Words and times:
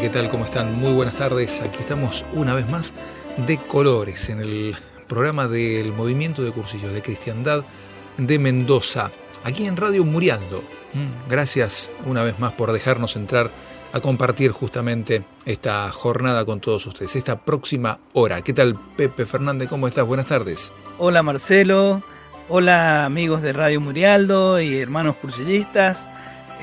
¿qué 0.00 0.08
tal? 0.08 0.30
¿Cómo 0.30 0.46
están? 0.46 0.80
Muy 0.80 0.94
buenas 0.94 1.16
tardes. 1.16 1.60
Aquí 1.60 1.80
estamos 1.80 2.24
una 2.32 2.54
vez 2.54 2.70
más 2.70 2.94
de 3.36 3.58
colores 3.58 4.30
en 4.30 4.40
el 4.40 4.74
programa 5.06 5.46
del 5.46 5.92
Movimiento 5.92 6.42
de 6.42 6.52
Cursillos 6.52 6.94
de 6.94 7.02
Cristiandad 7.02 7.64
de 8.16 8.38
Mendoza, 8.38 9.10
aquí 9.44 9.66
en 9.66 9.76
Radio 9.76 10.04
Murialdo. 10.04 10.64
Mm, 10.94 11.28
gracias 11.28 11.90
una 12.06 12.22
vez 12.22 12.38
más 12.38 12.52
por 12.52 12.72
dejarnos 12.72 13.14
entrar 13.16 13.50
a 13.92 14.00
compartir 14.00 14.52
justamente 14.52 15.22
esta 15.44 15.90
jornada 15.92 16.46
con 16.46 16.60
todos 16.60 16.86
ustedes, 16.86 17.16
esta 17.16 17.38
próxima 17.38 17.98
hora. 18.14 18.40
¿Qué 18.40 18.54
tal, 18.54 18.78
Pepe 18.96 19.26
Fernández? 19.26 19.68
¿Cómo 19.68 19.86
estás? 19.86 20.06
Buenas 20.06 20.26
tardes. 20.26 20.72
Hola, 20.96 21.22
Marcelo. 21.22 22.02
Hola, 22.48 23.04
amigos 23.04 23.42
de 23.42 23.52
Radio 23.52 23.82
Murialdo 23.82 24.60
y 24.60 24.78
hermanos 24.78 25.16
cursillistas. 25.16 26.06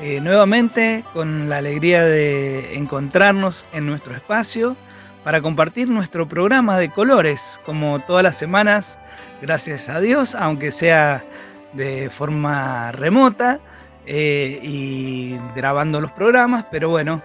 Eh, 0.00 0.20
nuevamente 0.20 1.02
con 1.12 1.48
la 1.48 1.56
alegría 1.56 2.04
de 2.04 2.76
encontrarnos 2.76 3.66
en 3.72 3.86
nuestro 3.86 4.14
espacio 4.14 4.76
para 5.24 5.42
compartir 5.42 5.88
nuestro 5.88 6.28
programa 6.28 6.78
de 6.78 6.88
colores, 6.88 7.60
como 7.66 7.98
todas 8.06 8.22
las 8.22 8.36
semanas, 8.38 8.96
gracias 9.42 9.88
a 9.88 9.98
Dios, 9.98 10.36
aunque 10.36 10.70
sea 10.70 11.24
de 11.72 12.10
forma 12.10 12.92
remota 12.92 13.58
eh, 14.06 14.60
y 14.62 15.36
grabando 15.56 16.00
los 16.00 16.12
programas, 16.12 16.64
pero 16.70 16.90
bueno, 16.90 17.20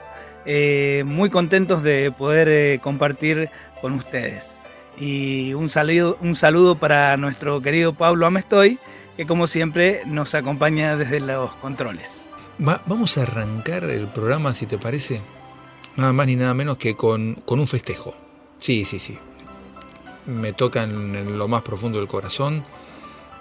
eh, 0.47 1.03
muy 1.05 1.29
contentos 1.29 1.83
de 1.83 2.11
poder 2.11 2.79
compartir 2.79 3.49
con 3.81 3.93
ustedes. 3.93 4.57
Y 4.97 5.53
un 5.53 5.69
saludo, 5.69 6.17
un 6.21 6.35
saludo 6.35 6.75
para 6.75 7.17
nuestro 7.17 7.61
querido 7.61 7.93
Pablo 7.93 8.25
Amestoy, 8.25 8.79
que 9.15 9.27
como 9.27 9.45
siempre 9.45 10.01
nos 10.07 10.33
acompaña 10.33 10.97
desde 10.97 11.19
los 11.19 11.53
controles 11.55 12.22
vamos 12.59 13.17
a 13.17 13.23
arrancar 13.23 13.83
el 13.85 14.07
programa, 14.07 14.53
si 14.53 14.65
te 14.65 14.77
parece, 14.77 15.21
nada 15.95 16.13
más 16.13 16.27
ni 16.27 16.35
nada 16.35 16.53
menos 16.53 16.77
que 16.77 16.95
con, 16.95 17.43
un 17.45 17.67
festejo. 17.67 18.13
Sí, 18.59 18.85
sí, 18.85 18.99
sí. 18.99 19.17
Me 20.25 20.53
toca 20.53 20.83
en, 20.83 21.37
lo 21.37 21.47
más 21.47 21.63
profundo 21.63 21.99
del 21.99 22.07
corazón, 22.07 22.63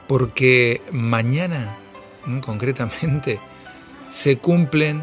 porque 0.09 0.83
mañana, 0.91 1.77
concretamente, 2.45 3.41
se 4.09 4.39
cumplen 4.39 5.03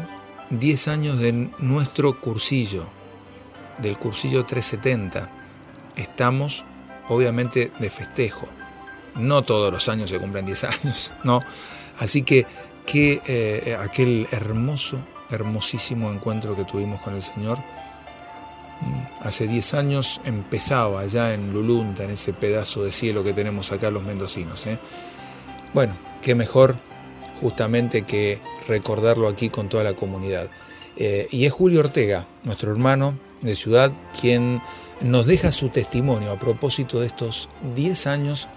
10 0.50 0.88
años 0.88 1.18
de 1.18 1.32
nuestro 1.58 2.20
cursillo, 2.20 2.86
del 3.78 3.98
cursillo 3.98 4.44
370. 4.44 5.30
Estamos, 5.96 6.64
obviamente, 7.08 7.72
de 7.78 7.90
festejo. 7.90 8.48
No 9.14 9.42
todos 9.42 9.72
los 9.72 9.88
años 9.88 10.10
se 10.10 10.18
cumplen 10.18 10.46
10 10.46 10.64
años, 10.64 11.12
¿no? 11.24 11.40
Así 11.98 12.22
que 12.22 12.46
que 12.90 13.22
eh, 13.26 13.76
aquel 13.78 14.26
hermoso, 14.32 14.98
hermosísimo 15.30 16.10
encuentro 16.10 16.56
que 16.56 16.64
tuvimos 16.64 17.00
con 17.00 17.14
el 17.14 17.22
Señor. 17.22 17.58
Mm, 18.80 19.24
hace 19.26 19.46
10 19.46 19.74
años 19.74 20.20
empezaba 20.24 21.00
allá 21.00 21.32
en 21.32 21.52
Lulunta, 21.52 22.04
en 22.04 22.10
ese 22.10 22.32
pedazo 22.32 22.82
de 22.82 22.90
cielo 22.90 23.22
que 23.22 23.32
tenemos 23.32 23.70
acá 23.70 23.90
los 23.90 24.02
mendocinos. 24.02 24.66
¿eh? 24.66 24.78
Bueno, 25.72 25.96
qué 26.20 26.34
mejor 26.34 26.76
justamente 27.40 28.02
que 28.02 28.40
recordarlo 28.66 29.28
aquí 29.28 29.50
con 29.50 29.68
toda 29.68 29.84
la 29.84 29.94
comunidad. 29.94 30.48
Eh, 30.96 31.28
y 31.30 31.44
es 31.44 31.52
Julio 31.52 31.80
Ortega, 31.80 32.26
nuestro 32.42 32.72
hermano 32.72 33.14
de 33.40 33.54
ciudad, 33.54 33.92
quien 34.20 34.60
nos 35.00 35.26
deja 35.26 35.52
su 35.52 35.68
testimonio 35.68 36.32
a 36.32 36.38
propósito 36.38 37.00
de 37.00 37.06
estos 37.06 37.48
10 37.76 38.06
años 38.08 38.48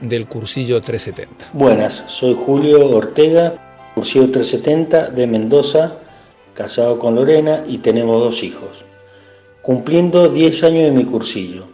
del 0.00 0.28
cursillo 0.28 0.80
370. 0.80 1.50
Buenas, 1.52 2.04
soy 2.06 2.34
Julio 2.34 2.88
Ortega 2.88 3.66
Cursillo 3.94 4.30
370 4.30 5.10
de 5.10 5.26
Mendoza, 5.26 5.94
casado 6.54 6.98
con 7.00 7.16
Lorena 7.16 7.64
y 7.66 7.78
tenemos 7.78 8.20
dos 8.20 8.44
hijos. 8.44 8.84
Cumpliendo 9.62 10.28
10 10.28 10.64
años 10.64 10.84
de 10.84 10.90
mi 10.92 11.04
cursillo. 11.04 11.64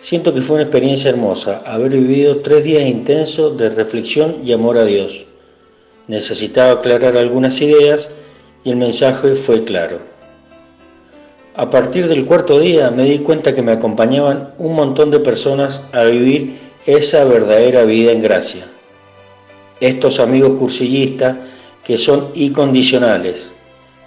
Siento 0.00 0.34
que 0.34 0.40
fue 0.40 0.56
una 0.56 0.64
experiencia 0.64 1.10
hermosa 1.10 1.62
haber 1.64 1.92
vivido 1.92 2.38
tres 2.38 2.64
días 2.64 2.88
intensos 2.88 3.56
de 3.56 3.70
reflexión 3.70 4.38
y 4.44 4.52
amor 4.52 4.76
a 4.76 4.84
Dios. 4.84 5.24
Necesitaba 6.08 6.72
aclarar 6.72 7.16
algunas 7.16 7.60
ideas 7.60 8.08
y 8.64 8.70
el 8.70 8.76
mensaje 8.76 9.36
fue 9.36 9.62
claro. 9.62 10.00
A 11.54 11.70
partir 11.70 12.08
del 12.08 12.26
cuarto 12.26 12.58
día 12.58 12.90
me 12.90 13.04
di 13.04 13.20
cuenta 13.20 13.54
que 13.54 13.62
me 13.62 13.72
acompañaban 13.72 14.52
un 14.58 14.74
montón 14.74 15.12
de 15.12 15.20
personas 15.20 15.82
a 15.92 16.02
vivir 16.04 16.56
esa 16.86 17.24
verdadera 17.24 17.84
vida 17.84 18.10
en 18.10 18.22
gracia. 18.22 18.66
Estos 19.80 20.18
amigos 20.18 20.58
cursillistas 20.58 21.36
que 21.84 21.98
son 21.98 22.30
incondicionales, 22.34 23.50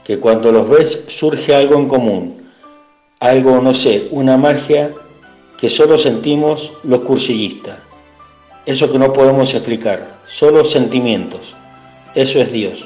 que 0.03 0.19
cuando 0.19 0.51
los 0.51 0.69
ves 0.69 0.99
surge 1.07 1.53
algo 1.55 1.75
en 1.75 1.87
común, 1.87 2.45
algo, 3.19 3.61
no 3.61 3.73
sé, 3.73 4.07
una 4.11 4.37
magia 4.37 4.93
que 5.57 5.69
solo 5.69 5.97
sentimos 5.97 6.73
los 6.83 7.01
cursillistas. 7.01 7.79
Eso 8.65 8.91
que 8.91 8.99
no 8.99 9.13
podemos 9.13 9.53
explicar, 9.53 10.19
solo 10.25 10.65
sentimientos. 10.65 11.55
Eso 12.13 12.39
es 12.39 12.51
Dios, 12.51 12.85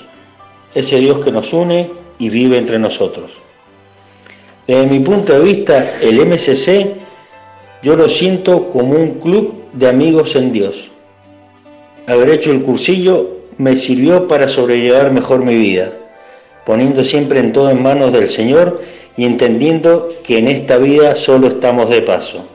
ese 0.74 0.98
Dios 1.00 1.24
que 1.24 1.32
nos 1.32 1.54
une 1.54 1.92
y 2.18 2.30
vive 2.30 2.58
entre 2.58 2.80
nosotros. 2.80 3.32
Desde 4.68 4.88
mi 4.88 5.00
punto 5.00 5.34
de 5.34 5.40
vista, 5.40 6.00
el 6.02 6.26
MCC 6.26 6.96
yo 7.82 7.96
lo 7.96 8.10
siento 8.10 8.70
como 8.70 8.94
un 8.94 9.20
club 9.20 9.64
de 9.74 9.88
amigos 9.88 10.36
en 10.36 10.52
Dios. 10.52 10.92
Haber 12.08 12.30
hecho 12.30 12.52
el 12.52 12.62
cursillo 12.62 13.39
me 13.60 13.76
sirvió 13.76 14.26
para 14.30 14.48
sobrellevar 14.48 15.12
mejor 15.12 15.44
mi 15.44 15.54
vida, 15.54 15.92
poniendo 16.66 17.04
siempre 17.04 17.40
en 17.40 17.52
todo 17.52 17.70
en 17.70 17.84
manos 17.84 18.14
del 18.14 18.30
Señor 18.30 18.80
y 19.18 19.26
entendiendo 19.26 20.08
que 20.24 20.38
en 20.38 20.48
esta 20.48 20.78
vida 20.78 21.18
solo 21.18 21.48
estamos 21.48 21.90
de 21.90 22.02
paso. 22.02 22.48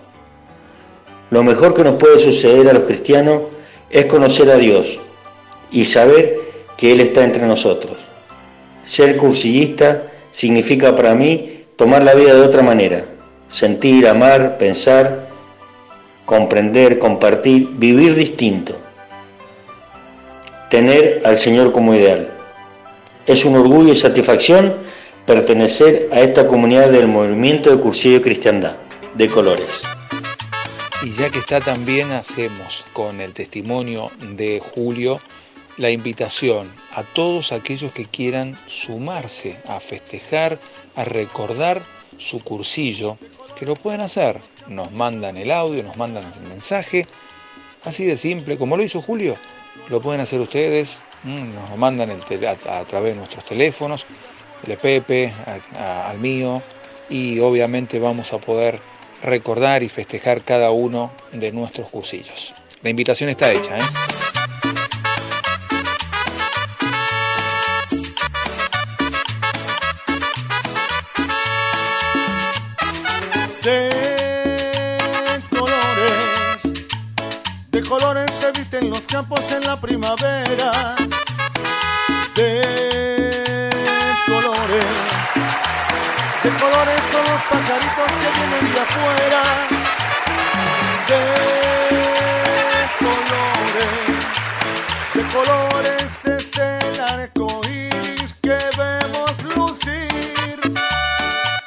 Lo 1.29 1.43
mejor 1.43 1.75
que 1.75 1.85
nos 1.85 1.97
puede 1.97 2.19
suceder 2.19 2.71
a 2.71 2.73
los 2.73 2.85
cristianos 2.85 3.43
es 3.91 4.07
conocer 4.07 4.51
a 4.51 4.57
Dios 4.57 4.99
y 5.71 5.85
saber 5.85 6.39
que 6.79 6.93
Él 6.93 7.01
está 7.01 7.23
entre 7.23 7.47
nosotros. 7.47 7.99
Ser 8.83 9.19
cursillista 9.19 10.05
significa 10.31 10.97
para 10.97 11.15
mí 11.15 11.67
tomar 11.77 12.03
la 12.03 12.15
vida 12.15 12.33
de 12.33 12.41
otra 12.41 12.63
manera, 12.63 13.05
sentir, 13.49 14.09
amar, 14.09 14.57
pensar, 14.57 15.29
comprender, 16.25 16.99
compartir, 16.99 17.69
vivir 17.77 18.15
distinto 18.15 18.84
tener 20.75 21.23
al 21.25 21.39
Señor 21.39 21.71
como 21.71 21.95
ideal. 21.95 22.29
Es 23.29 23.45
un 23.45 23.55
orgullo 23.55 23.93
y 23.93 23.95
satisfacción 23.95 24.75
pertenecer 25.25 26.09
a 26.11 26.19
esta 26.19 26.49
comunidad 26.49 26.91
del 26.91 27.07
movimiento 27.07 27.71
de 27.71 27.81
cursillo 27.81 28.21
cristiandad, 28.21 28.75
de 29.15 29.29
colores. 29.29 29.83
Y 31.05 31.12
ya 31.12 31.31
que 31.31 31.39
está 31.39 31.61
también 31.61 32.11
hacemos 32.11 32.85
con 32.93 33.21
el 33.21 33.33
testimonio 33.35 34.11
de 34.33 34.61
Julio 34.75 35.21
la 35.77 35.93
invitación 35.93 36.69
a 36.91 37.05
todos 37.05 37.53
aquellos 37.53 37.93
que 37.93 38.06
quieran 38.06 38.59
sumarse 38.67 39.56
a 39.69 39.79
festejar, 39.79 40.59
a 40.97 41.05
recordar 41.05 41.83
su 42.19 42.41
cursillo, 42.41 43.17
que 43.56 43.65
lo 43.65 43.77
pueden 43.77 44.01
hacer. 44.01 44.41
Nos 44.67 44.91
mandan 44.91 45.37
el 45.37 45.53
audio, 45.53 45.85
nos 45.85 45.97
mandan 45.97 46.25
el 46.37 46.49
mensaje, 46.49 47.06
así 47.85 48.05
de 48.05 48.17
simple, 48.17 48.59
como 48.59 48.77
lo 48.77 48.83
hizo 48.83 49.01
Julio, 49.01 49.37
lo 49.89 50.01
pueden 50.01 50.21
hacer 50.21 50.41
ustedes, 50.41 51.00
nos 51.25 51.71
lo 51.71 51.76
mandan 51.76 52.11
a, 52.11 52.85
través 52.85 53.15
de 53.15 53.19
nuestros 53.19 53.44
teléfonos, 53.44 54.06
el 54.67 54.76
Pepe, 54.76 55.32
al 55.76 56.19
mío, 56.19 56.62
y 57.09 57.38
obviamente 57.41 57.99
vamos 57.99 58.32
a 58.32 58.38
poder 58.38 58.81
recordar 59.23 59.82
y 59.82 59.88
festejar 59.88 60.43
cada 60.43 60.71
uno 60.71 61.12
de 61.32 61.53
nuestros 61.53 61.88
cursillos. 61.88 62.55
La 62.82 62.91
invitación 62.91 63.31
está 63.31 63.53
hecha. 63.53 63.79
¿eh? 63.79 64.13
De 80.05 80.11
colores, 84.27 84.85
de 86.43 86.51
colores 86.51 87.01
son 87.11 87.25
los 87.25 87.43
pajaritos 87.49 88.09
que 88.21 88.29
vienen 88.37 88.67
de 88.75 88.81
afuera. 88.81 89.43
De 91.09 91.25
colores, 93.01 93.93
de 95.15 95.23
colores 95.33 96.12
es 96.27 96.59
el 96.59 97.00
arco 97.00 97.47
iris 97.67 98.31
que 98.43 98.59
vemos 98.77 99.33
lucir. 99.57 100.61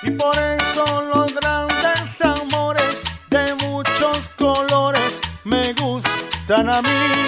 Y 0.04 0.12
por 0.12 0.38
eso 0.38 0.83
los 1.12 1.33
grandes 1.33 2.22
amores 2.22 2.98
de 3.31 3.56
muchos 3.66 4.30
colores 4.38 5.12
me 5.44 5.74
gustan 5.74 6.69
a 6.69 6.83
mí. 6.83 7.26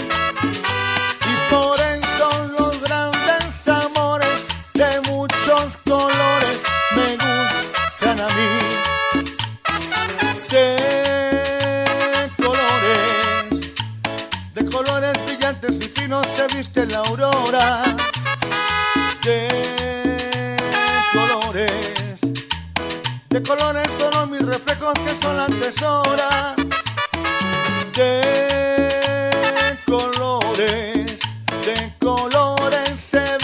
Colores 33.12 33.39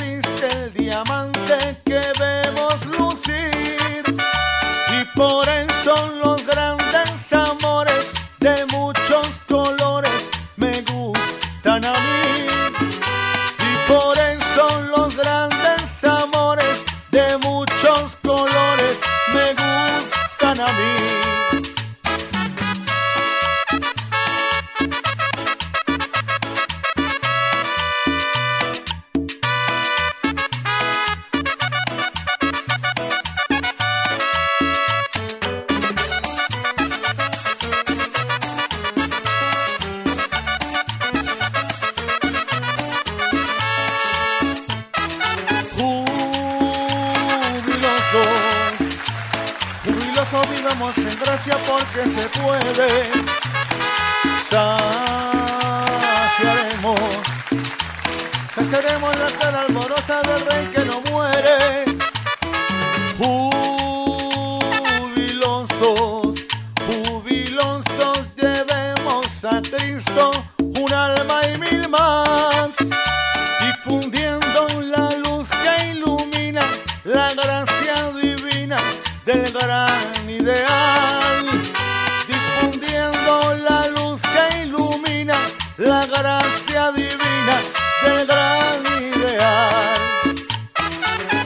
la 85.77 86.05
gracia 86.05 86.91
divina 86.91 87.59
del 88.03 88.25
gran 88.25 89.03
ideal. 89.03 89.95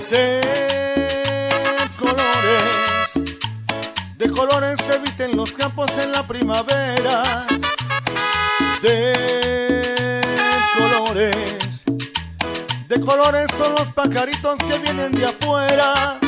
De 0.09 0.41
colores, 1.97 2.63
de 4.17 4.29
colores 4.29 4.77
se 4.87 4.99
visten 4.99 5.35
los 5.35 5.51
campos 5.51 5.91
en 6.03 6.11
la 6.11 6.23
primavera. 6.27 7.45
De 8.81 10.21
colores, 10.77 11.35
de 12.87 13.01
colores 13.01 13.47
son 13.57 13.73
los 13.73 13.93
pajaritos 13.93 14.57
que 14.59 14.77
vienen 14.79 15.11
de 15.11 15.25
afuera 15.25 16.19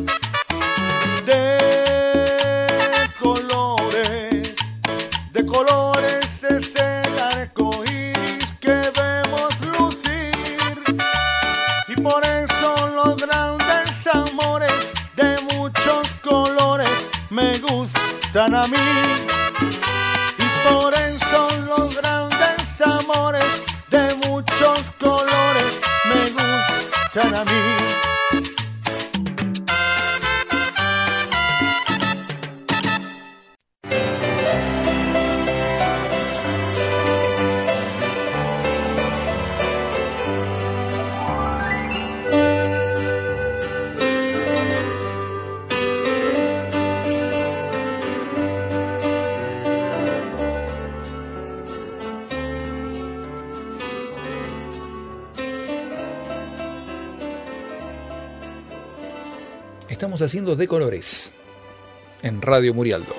Haciendo 60.23 60.55
de 60.55 60.67
colores 60.67 61.33
en 62.21 62.43
Radio 62.43 62.75
Murialdo. 62.75 63.15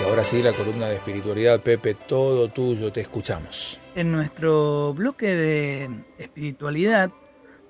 Y 0.00 0.08
ahora 0.08 0.24
sí, 0.24 0.40
la 0.40 0.52
columna 0.52 0.86
de 0.86 0.96
espiritualidad, 0.96 1.60
Pepe, 1.60 1.94
todo 1.94 2.46
tuyo, 2.48 2.92
te 2.92 3.00
escuchamos. 3.00 3.80
En 3.96 4.12
nuestro 4.12 4.94
bloque 4.94 5.34
de 5.34 5.90
espiritualidad 6.18 7.10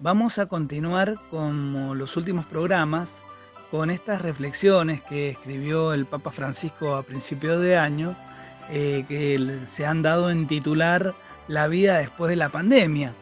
vamos 0.01 0.39
a 0.39 0.47
continuar 0.47 1.19
como 1.31 1.95
los 1.95 2.19
últimos 2.19 2.45
programas 2.45 3.23
con 3.71 3.91
estas 3.91 4.21
reflexiones 4.21 5.01
que 5.01 5.31
escribió 5.31 5.95
el 5.95 6.05
Papa 6.05 6.31
Francisco 6.31 6.95
a 6.95 7.03
principios 7.05 7.63
de 7.63 7.79
año, 7.79 8.15
eh, 8.71 9.07
que 9.09 9.61
se 9.65 9.87
han 9.87 10.03
dado 10.03 10.31
en 10.31 10.47
titular 10.47 11.15
La 11.49 11.69
vida 11.69 11.97
después 11.97 12.29
de 12.29 12.37
la 12.37 12.51
pandemia. 12.51 13.15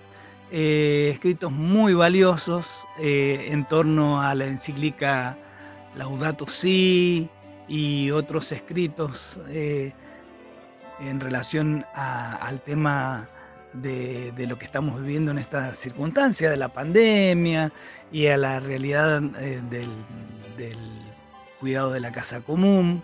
Eh, 0.50 1.10
escritos 1.12 1.52
muy 1.52 1.92
valiosos 1.92 2.86
eh, 2.98 3.48
en 3.50 3.66
torno 3.66 4.22
a 4.22 4.34
la 4.34 4.46
encíclica 4.46 5.36
Laudato 5.94 6.46
Si 6.46 7.28
y 7.68 8.10
otros 8.10 8.50
escritos 8.52 9.38
eh, 9.48 9.92
en 11.00 11.20
relación 11.20 11.84
al 11.92 12.62
tema 12.62 13.28
de, 13.74 14.32
lo 14.48 14.58
que 14.58 14.64
estamos 14.64 14.98
viviendo 15.02 15.32
en 15.32 15.38
esta 15.38 15.74
circunstancia 15.74 16.48
de 16.48 16.56
la 16.56 16.68
pandemia 16.68 17.70
y 18.10 18.28
a 18.28 18.38
la 18.38 18.58
realidad 18.58 19.20
del, 19.20 19.90
cuidado 21.60 21.92
de 21.92 22.00
la 22.00 22.10
casa 22.10 22.40
común 22.40 23.02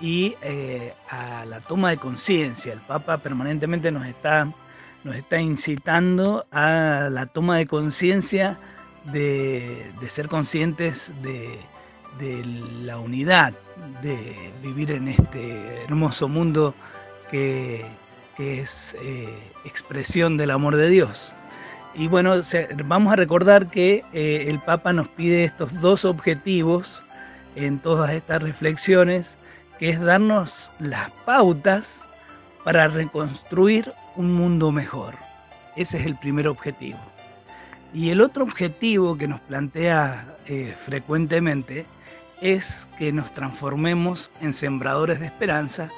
y 0.00 0.34
a 1.10 1.44
la 1.44 1.60
toma 1.60 1.90
de 1.90 1.98
conciencia. 1.98 2.72
El 2.72 2.80
Papa 2.80 3.18
permanentemente 3.18 3.92
nos 3.92 4.06
está 4.06 4.50
nos 5.04 5.16
está 5.16 5.40
incitando 5.40 6.46
a 6.52 7.08
la 7.10 7.26
toma 7.26 7.58
de 7.58 7.66
conciencia 7.66 8.58
de, 9.04 9.84
ser 10.08 10.28
conscientes 10.28 11.12
de, 11.22 11.58
la 12.82 12.98
unidad, 12.98 13.54
de 14.02 14.52
vivir 14.62 14.92
en 14.92 15.08
este 15.08 15.82
hermoso 15.84 16.28
mundo 16.28 16.74
que, 17.30 17.84
es 18.38 18.96
eh, 19.00 19.28
expresión 19.64 20.36
del 20.36 20.50
amor 20.50 20.74
de 20.74 20.88
Dios. 20.88 21.32
Y 21.94 22.08
bueno, 22.08 22.34
vamos 22.86 23.12
a 23.12 23.16
recordar 23.16 23.68
que 23.70 24.02
eh, 24.12 24.46
el 24.48 24.58
Papa 24.58 24.92
nos 24.92 25.06
pide 25.08 25.44
estos 25.44 25.72
dos 25.80 26.04
objetivos 26.04 27.04
en 27.54 27.78
todas 27.78 28.10
estas 28.10 28.42
reflexiones, 28.42 29.36
que 29.78 29.90
es 29.90 30.00
darnos 30.00 30.72
las 30.80 31.10
pautas 31.24 32.04
para 32.64 32.88
reconstruir 32.88 33.92
un 34.16 34.32
mundo 34.32 34.72
mejor. 34.72 35.14
Ese 35.76 35.98
es 35.98 36.06
el 36.06 36.16
primer 36.16 36.48
objetivo. 36.48 36.98
Y 37.94 38.10
el 38.10 38.20
otro 38.20 38.44
objetivo 38.44 39.16
que 39.16 39.28
nos 39.28 39.40
plantea 39.40 40.36
eh, 40.46 40.74
frecuentemente 40.78 41.86
es 42.40 42.88
que 42.98 43.12
nos 43.12 43.30
transformemos 43.32 44.30
en 44.40 44.52
sembradores 44.52 45.20
de 45.20 45.26
esperanza, 45.26 45.90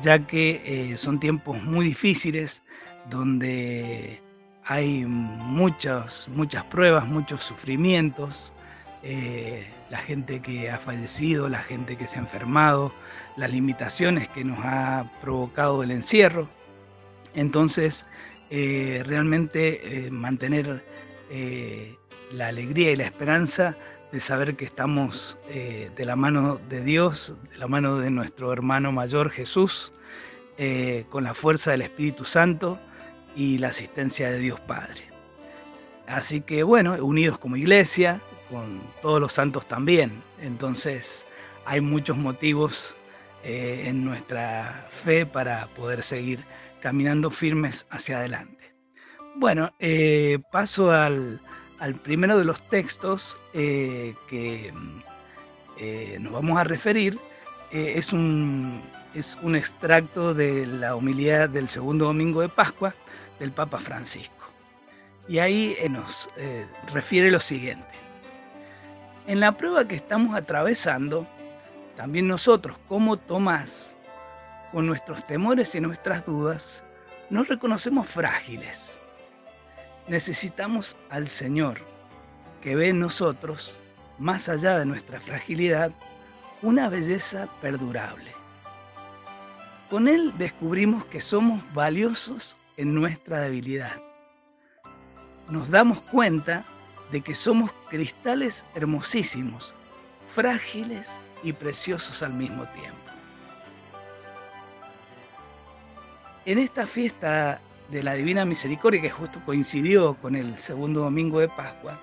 ya 0.00 0.26
que 0.26 0.62
eh, 0.64 0.96
son 0.96 1.20
tiempos 1.20 1.62
muy 1.62 1.86
difíciles 1.86 2.62
donde 3.10 4.22
hay 4.64 5.04
muchas, 5.04 6.28
muchas 6.28 6.64
pruebas, 6.64 7.06
muchos 7.06 7.42
sufrimientos, 7.42 8.52
eh, 9.02 9.68
la 9.90 9.98
gente 9.98 10.40
que 10.40 10.70
ha 10.70 10.78
fallecido, 10.78 11.48
la 11.48 11.58
gente 11.58 11.96
que 11.96 12.06
se 12.06 12.16
ha 12.16 12.20
enfermado, 12.20 12.92
las 13.36 13.52
limitaciones 13.52 14.28
que 14.28 14.44
nos 14.44 14.58
ha 14.62 15.10
provocado 15.20 15.82
el 15.82 15.90
encierro 15.90 16.48
Entonces, 17.34 18.06
eh, 18.50 19.02
realmente 19.06 20.06
eh, 20.06 20.10
mantener 20.10 20.84
la 22.32 22.48
alegría 22.48 22.90
y 22.90 22.96
la 22.96 23.04
esperanza 23.04 23.76
de 24.10 24.18
saber 24.18 24.56
que 24.56 24.64
estamos 24.64 25.38
de 25.48 26.04
la 26.04 26.16
mano 26.16 26.60
de 26.68 26.82
Dios, 26.82 27.36
de 27.52 27.58
la 27.58 27.68
mano 27.68 28.00
de 28.00 28.10
nuestro 28.10 28.52
hermano 28.52 28.90
mayor 28.90 29.30
Jesús, 29.30 29.92
con 31.08 31.22
la 31.22 31.34
fuerza 31.34 31.70
del 31.70 31.82
Espíritu 31.82 32.24
Santo 32.24 32.80
y 33.36 33.58
la 33.58 33.68
asistencia 33.68 34.28
de 34.28 34.38
Dios 34.38 34.58
Padre. 34.58 35.04
Así 36.08 36.40
que 36.40 36.64
bueno, 36.64 36.94
unidos 36.94 37.38
como 37.38 37.56
iglesia, 37.56 38.20
con 38.50 38.80
todos 39.00 39.20
los 39.20 39.32
santos 39.32 39.66
también. 39.66 40.22
Entonces 40.40 41.24
hay 41.64 41.80
muchos 41.80 42.16
motivos 42.16 42.96
eh, 43.44 43.84
en 43.86 44.04
nuestra 44.04 44.88
fe 45.04 45.24
para 45.24 45.68
poder 45.68 46.02
seguir 46.02 46.44
caminando 46.80 47.30
firmes 47.30 47.86
hacia 47.90 48.18
adelante. 48.18 48.74
Bueno, 49.36 49.72
eh, 49.78 50.38
paso 50.50 50.90
al, 50.90 51.40
primero 52.02 52.38
de 52.38 52.44
los 52.44 52.62
textos 52.68 53.38
eh, 53.54 54.14
que 54.28 54.72
nos 56.18 56.32
vamos 56.32 56.58
a 56.58 56.64
referir. 56.64 57.18
es, 57.70 58.12
un, 58.12 58.82
es 59.14 59.38
un 59.42 59.56
extracto 59.56 60.34
de 60.34 60.66
la 60.66 60.94
homilía 60.94 61.48
del 61.48 61.68
segundo 61.68 62.06
domingo 62.06 62.42
de 62.42 62.48
Pascua 62.48 62.94
del 63.38 63.52
Papa 63.52 63.78
Francisco. 63.78 64.34
Y 65.28 65.38
ahí 65.38 65.76
nos 65.88 66.28
refiere 66.92 67.30
lo 67.30 67.40
siguiente. 67.40 67.86
En 69.26 69.40
la 69.40 69.52
prueba 69.52 69.86
que 69.86 69.94
estamos 69.94 70.36
atravesando, 70.36 71.26
también 71.96 72.26
nosotros, 72.26 72.78
como 72.88 73.16
Tomás, 73.16 73.94
con 74.72 74.86
nuestros 74.86 75.26
temores 75.26 75.74
y 75.74 75.80
nuestras 75.80 76.24
dudas, 76.24 76.84
nos 77.28 77.48
reconocemos 77.48 78.08
frágiles. 78.08 79.00
Necesitamos 80.08 80.96
al 81.10 81.28
Señor, 81.28 81.78
que 82.62 82.74
ve 82.74 82.88
en 82.88 83.00
nosotros, 83.00 83.76
más 84.18 84.48
allá 84.48 84.78
de 84.78 84.86
nuestra 84.86 85.20
fragilidad, 85.20 85.92
una 86.62 86.88
belleza 86.88 87.48
perdurable. 87.60 88.32
Con 89.88 90.08
Él 90.08 90.32
descubrimos 90.38 91.04
que 91.06 91.20
somos 91.20 91.62
valiosos 91.74 92.56
en 92.76 92.94
nuestra 92.94 93.40
debilidad. 93.40 94.00
Nos 95.48 95.68
damos 95.68 96.00
cuenta 96.02 96.64
de 97.10 97.22
que 97.22 97.34
somos 97.34 97.70
cristales 97.88 98.64
hermosísimos, 98.74 99.74
frágiles 100.32 101.20
y 101.42 101.52
preciosos 101.52 102.22
al 102.22 102.34
mismo 102.34 102.64
tiempo. 102.66 103.10
En 106.50 106.58
esta 106.58 106.84
fiesta 106.84 107.60
de 107.90 108.02
la 108.02 108.14
Divina 108.14 108.44
Misericordia, 108.44 109.00
que 109.00 109.08
justo 109.08 109.40
coincidió 109.46 110.14
con 110.14 110.34
el 110.34 110.58
segundo 110.58 111.02
domingo 111.02 111.38
de 111.38 111.46
Pascua, 111.46 111.96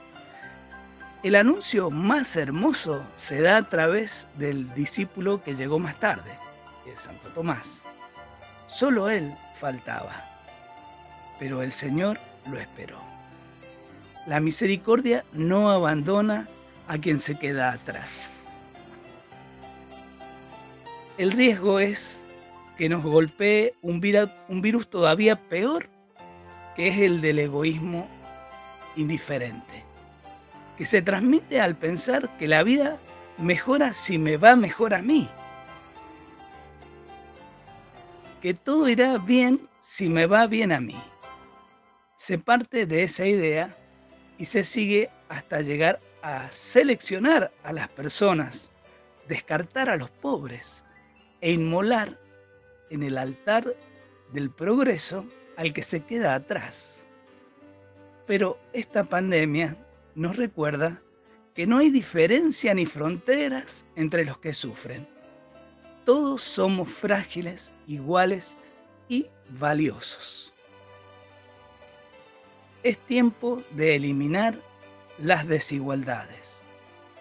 el 1.22 1.36
anuncio 1.36 1.92
más 1.92 2.34
hermoso 2.38 3.04
se 3.18 3.42
da 3.42 3.58
a 3.58 3.68
través 3.68 4.26
del 4.38 4.74
discípulo 4.74 5.44
que 5.44 5.54
llegó 5.54 5.80
más 5.80 6.00
tarde, 6.00 6.40
el 6.86 6.98
Santo 6.98 7.28
Tomás. 7.34 7.82
Solo 8.68 9.10
él 9.10 9.36
faltaba, 9.60 10.16
pero 11.40 11.62
el 11.62 11.74
Señor 11.74 12.18
lo 12.50 12.58
esperó. 12.58 13.02
La 14.28 14.40
misericordia 14.40 15.26
no 15.34 15.70
abandona 15.72 16.48
a 16.88 16.98
quien 16.98 17.20
se 17.20 17.38
queda 17.38 17.74
atrás. 17.74 18.32
El 21.18 21.34
riesgo 21.34 21.82
es 21.82 22.22
que 22.78 22.90
nos 22.90 23.04
golpee 23.04 23.74
un 23.82 24.00
virus, 24.00 24.90
todavía 24.90 25.36
peor, 25.50 25.90
que 26.76 26.90
es 26.90 27.00
el 27.00 27.22
del 27.22 27.40
egoísmo 27.40 28.08
indiferente, 28.96 29.84
que 30.78 30.86
se 30.86 31.02
transmite 31.02 31.60
al 31.60 31.76
pensar 31.76 32.38
que 32.38 32.48
la 32.48 32.64
vida 32.64 32.98
mejora 33.38 33.94
si 33.94 34.18
me 34.18 34.38
va 34.38 34.56
mejor 34.56 34.94
a 34.94 35.02
mí, 35.02 35.28
que 38.42 38.54
todo 38.54 38.88
irá 38.88 39.18
bien 39.18 39.68
si 39.82 40.08
me 40.08 40.28
va 40.28 40.46
bien 40.46 40.72
a 40.72 40.80
mí. 40.80 41.02
Se 42.16 42.38
parte 42.38 42.86
de 42.86 43.04
esa 43.04 43.26
idea 43.26 43.76
y 44.38 44.46
se 44.46 44.64
sigue 44.64 45.10
hasta 45.30 45.62
llegar 45.62 46.00
a 46.22 46.48
seleccionar 46.52 47.52
a 47.64 47.74
las 47.74 47.88
personas, 47.90 48.72
descartar 49.28 49.90
a 49.90 49.98
los 49.98 50.10
pobres 50.10 50.84
e 51.42 51.52
inmolar 51.52 52.18
en 52.90 53.04
el 53.04 53.18
altar 53.18 53.76
del 54.32 54.50
progreso 54.50 55.26
al 55.56 55.74
que 55.74 55.84
se 55.84 56.04
queda 56.04 56.36
atrás. 56.36 57.06
Pero 58.26 58.60
esta 58.74 59.04
pandemia 59.04 59.78
nos 60.16 60.36
recuerda 60.36 61.02
que 61.54 61.66
no 61.66 61.80
hay 61.80 61.90
diferencia 61.90 62.74
ni 62.74 62.86
fronteras 62.86 63.86
entre 63.96 64.26
los 64.26 64.38
que 64.38 64.54
sufren. 64.54 65.08
Todos 66.06 66.42
somos 66.42 66.90
frágiles, 66.90 67.72
iguales 67.88 68.56
y 69.10 69.28
valiosos. 69.50 70.54
Es 72.84 72.98
tiempo 73.00 73.62
de 73.72 73.96
eliminar 73.96 74.56
las 75.18 75.48
desigualdades, 75.48 76.62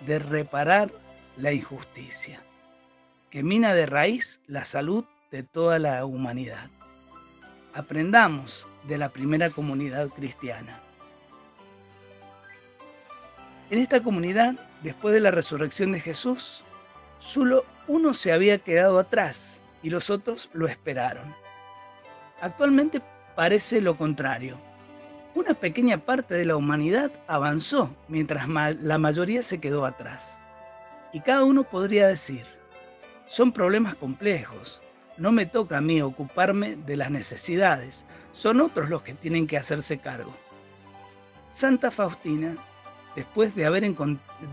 de 0.00 0.18
reparar 0.18 0.92
la 1.36 1.52
injusticia, 1.52 2.42
que 3.30 3.42
mina 3.42 3.74
de 3.74 3.86
raíz 3.86 4.40
la 4.46 4.64
salud 4.64 5.04
de 5.30 5.42
toda 5.42 5.78
la 5.78 6.04
humanidad. 6.04 6.70
Aprendamos 7.74 8.66
de 8.88 8.98
la 8.98 9.08
primera 9.08 9.50
comunidad 9.50 10.08
cristiana. 10.08 10.80
En 13.70 13.78
esta 13.78 14.02
comunidad, 14.02 14.54
después 14.82 15.14
de 15.14 15.20
la 15.20 15.30
resurrección 15.30 15.92
de 15.92 16.00
Jesús, 16.00 16.62
solo 17.18 17.64
uno 17.88 18.14
se 18.14 18.32
había 18.32 18.58
quedado 18.58 18.98
atrás 18.98 19.60
y 19.82 19.90
los 19.90 20.10
otros 20.10 20.48
lo 20.52 20.68
esperaron. 20.68 21.34
Actualmente 22.40 23.00
parece 23.34 23.80
lo 23.80 23.96
contrario 23.96 24.56
una 25.36 25.52
pequeña 25.52 25.98
parte 25.98 26.34
de 26.34 26.46
la 26.46 26.56
humanidad 26.56 27.10
avanzó 27.26 27.94
mientras 28.08 28.48
la 28.48 28.96
mayoría 28.96 29.42
se 29.42 29.60
quedó 29.60 29.84
atrás. 29.84 30.38
Y 31.12 31.20
cada 31.20 31.44
uno 31.44 31.62
podría 31.62 32.08
decir, 32.08 32.46
son 33.26 33.52
problemas 33.52 33.94
complejos, 33.96 34.80
no 35.18 35.32
me 35.32 35.46
toca 35.46 35.78
a 35.78 35.80
mí 35.80 36.02
ocuparme 36.02 36.76
de 36.76 36.96
las 36.96 37.10
necesidades, 37.10 38.04
son 38.32 38.60
otros 38.60 38.90
los 38.90 39.02
que 39.02 39.14
tienen 39.14 39.46
que 39.46 39.56
hacerse 39.56 39.98
cargo. 39.98 40.32
Santa 41.50 41.90
Faustina, 41.90 42.56
después 43.14 43.54
de, 43.54 43.64
haber 43.64 43.84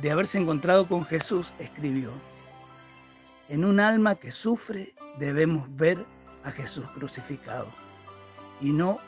de 0.01 0.12
haberse 0.12 0.38
encontrado 0.38 0.88
con 0.88 1.05
Jesús, 1.05 1.53
escribió, 1.60 2.12
en 3.50 3.65
un 3.65 3.79
alma 3.79 4.15
que 4.15 4.32
sufre 4.32 4.93
debemos 5.17 5.67
ver 5.75 6.05
a 6.43 6.51
Jesús 6.51 6.86
crucificado 6.96 7.67
y 8.62 8.72
no 8.72 9.00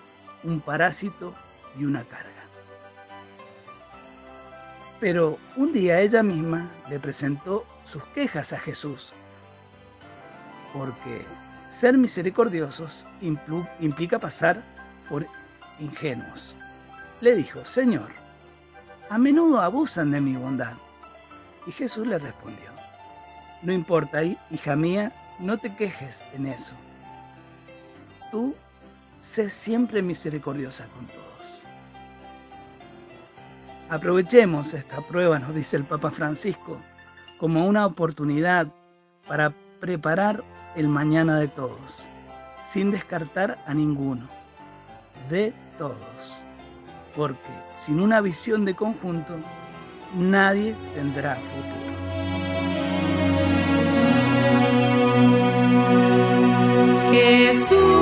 un 0.43 0.59
parásito 0.59 1.33
y 1.79 1.85
una 1.85 2.03
carga. 2.03 2.31
Pero 4.99 5.37
un 5.55 5.73
día 5.73 6.01
ella 6.01 6.21
misma 6.21 6.69
le 6.89 6.99
presentó 6.99 7.65
sus 7.83 8.03
quejas 8.07 8.53
a 8.53 8.59
Jesús, 8.59 9.13
porque 10.73 11.25
ser 11.67 11.97
misericordiosos 11.97 13.05
implica 13.21 14.19
pasar 14.19 14.63
por 15.09 15.25
ingenuos. 15.79 16.55
Le 17.21 17.35
dijo, 17.35 17.63
Señor, 17.65 18.09
a 19.09 19.17
menudo 19.17 19.61
abusan 19.61 20.11
de 20.11 20.21
mi 20.21 20.35
bondad. 20.35 20.73
Y 21.67 21.71
Jesús 21.71 22.05
le 22.07 22.19
respondió, 22.19 22.69
no 23.63 23.73
importa, 23.73 24.23
hija 24.23 24.75
mía, 24.75 25.11
no 25.39 25.57
te 25.57 25.75
quejes 25.75 26.23
en 26.33 26.47
eso. 26.47 26.75
Tú 28.31 28.55
sé 29.17 29.49
siempre 29.49 30.01
misericordiosa 30.01 30.87
con 30.89 31.07
todos. 31.07 31.63
Aprovechemos 33.89 34.73
esta 34.73 35.01
prueba, 35.01 35.39
nos 35.39 35.53
dice 35.55 35.77
el 35.77 35.83
Papa 35.83 36.11
Francisco, 36.11 36.79
como 37.39 37.67
una 37.67 37.85
oportunidad 37.85 38.67
para 39.27 39.53
preparar 39.79 40.43
el 40.75 40.87
mañana 40.87 41.39
de 41.39 41.47
todos, 41.47 42.07
sin 42.63 42.91
descartar 42.91 43.57
a 43.65 43.73
ninguno, 43.73 44.27
de 45.29 45.53
todos, 45.77 45.97
porque 47.15 47.39
sin 47.75 47.99
una 47.99 48.21
visión 48.21 48.65
de 48.65 48.75
conjunto, 48.75 49.35
nadie 50.15 50.75
tendrá 50.93 51.35
futuro. 51.35 51.85
Jesús. 57.11 57.94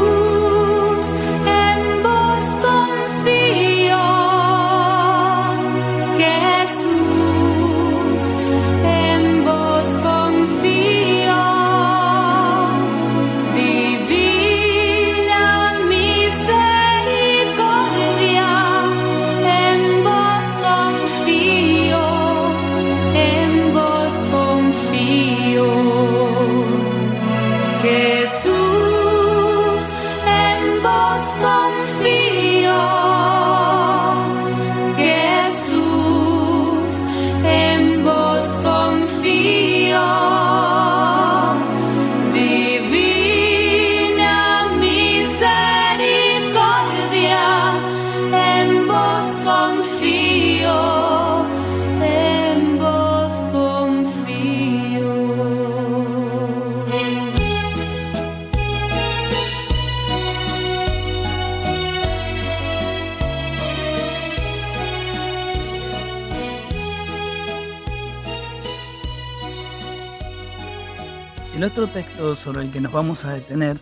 Otro 71.73 71.87
texto 71.87 72.35
sobre 72.35 72.61
el 72.61 72.71
que 72.71 72.79
nos 72.79 72.91
vamos 72.91 73.25
a 73.25 73.33
detener 73.33 73.79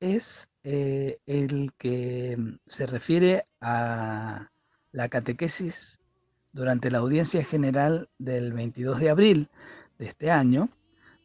es 0.00 0.48
eh, 0.62 1.18
el 1.26 1.74
que 1.76 2.38
se 2.64 2.86
refiere 2.86 3.46
a 3.60 4.48
la 4.90 5.10
catequesis 5.10 6.00
durante 6.54 6.90
la 6.90 6.98
audiencia 7.00 7.44
general 7.44 8.08
del 8.16 8.54
22 8.54 9.00
de 9.00 9.10
abril 9.10 9.50
de 9.98 10.06
este 10.06 10.30
año, 10.30 10.70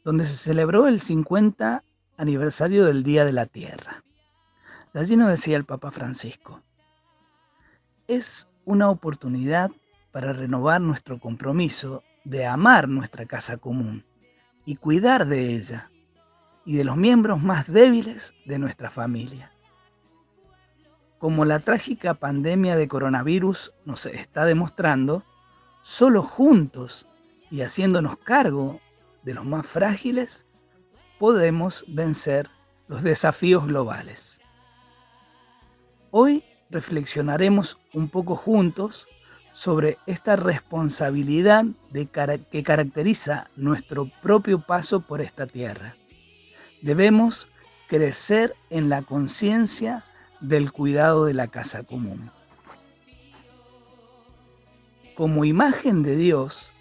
donde 0.04 0.26
se 0.26 0.36
celebró 0.36 0.86
el 0.86 1.00
50 1.00 1.82
aniversario 2.18 2.84
del 2.84 3.02
Día 3.02 3.24
de 3.24 3.32
la 3.32 3.46
Tierra. 3.46 4.04
Allí 4.94 5.16
nos 5.16 5.30
decía 5.30 5.56
el 5.56 5.64
Papa 5.64 5.92
Francisco, 5.92 6.62
es 8.06 8.50
una 8.66 8.90
oportunidad 8.90 9.72
para 10.12 10.34
renovar 10.34 10.82
nuestro 10.82 11.22
compromiso 11.22 12.04
de 12.26 12.46
amar 12.46 12.90
nuestra 12.90 13.26
casa 13.26 13.56
común 13.56 14.04
y 14.70 14.76
cuidar 14.76 15.26
de 15.26 15.56
ella 15.56 15.90
y 16.64 16.78
de 16.78 16.84
los 16.84 16.96
miembros 16.96 17.42
más 17.42 17.66
débiles 17.66 18.36
de 18.46 18.60
nuestra 18.60 18.92
familia. 18.92 19.52
Como 21.18 21.44
la 21.44 21.58
trágica 21.58 22.14
pandemia 22.14 22.76
de 22.76 22.88
coronavirus 22.88 23.74
nos 23.86 24.06
está 24.06 24.46
demostrando, 24.46 25.24
solo 25.82 26.22
juntos 26.22 27.08
y 27.50 27.62
haciéndonos 27.62 28.20
cargo 28.20 28.80
de 29.24 29.34
los 29.34 29.44
más 29.44 29.66
frágiles, 29.66 30.46
podemos 31.18 31.84
vencer 31.88 32.48
los 32.88 33.02
desafíos 33.02 33.66
globales. 33.66 34.40
Hoy 36.12 36.44
reflexionaremos 36.70 37.80
un 37.92 38.08
poco 38.08 38.36
juntos 38.36 39.08
sobre 39.60 39.98
esta 40.06 40.38
responsabilidad 40.38 41.66
que 41.92 42.64
caracteriza 42.64 43.50
nuestro 43.58 44.10
propio 44.24 44.62
paso 44.62 45.02
por 45.02 45.20
esta 45.20 45.48
tierra. 45.48 45.96
Debemos 46.82 47.50
crecer 47.90 48.56
en 48.70 48.88
la 48.88 49.02
conciencia 49.02 50.06
del 50.40 50.72
cuidado 50.72 51.26
de 51.26 51.34
la 51.34 51.48
casa 51.48 51.84
común. 51.84 52.32
Como 55.14 55.44
imagen 55.44 56.04
de 56.04 56.16
Dios, 56.16 56.74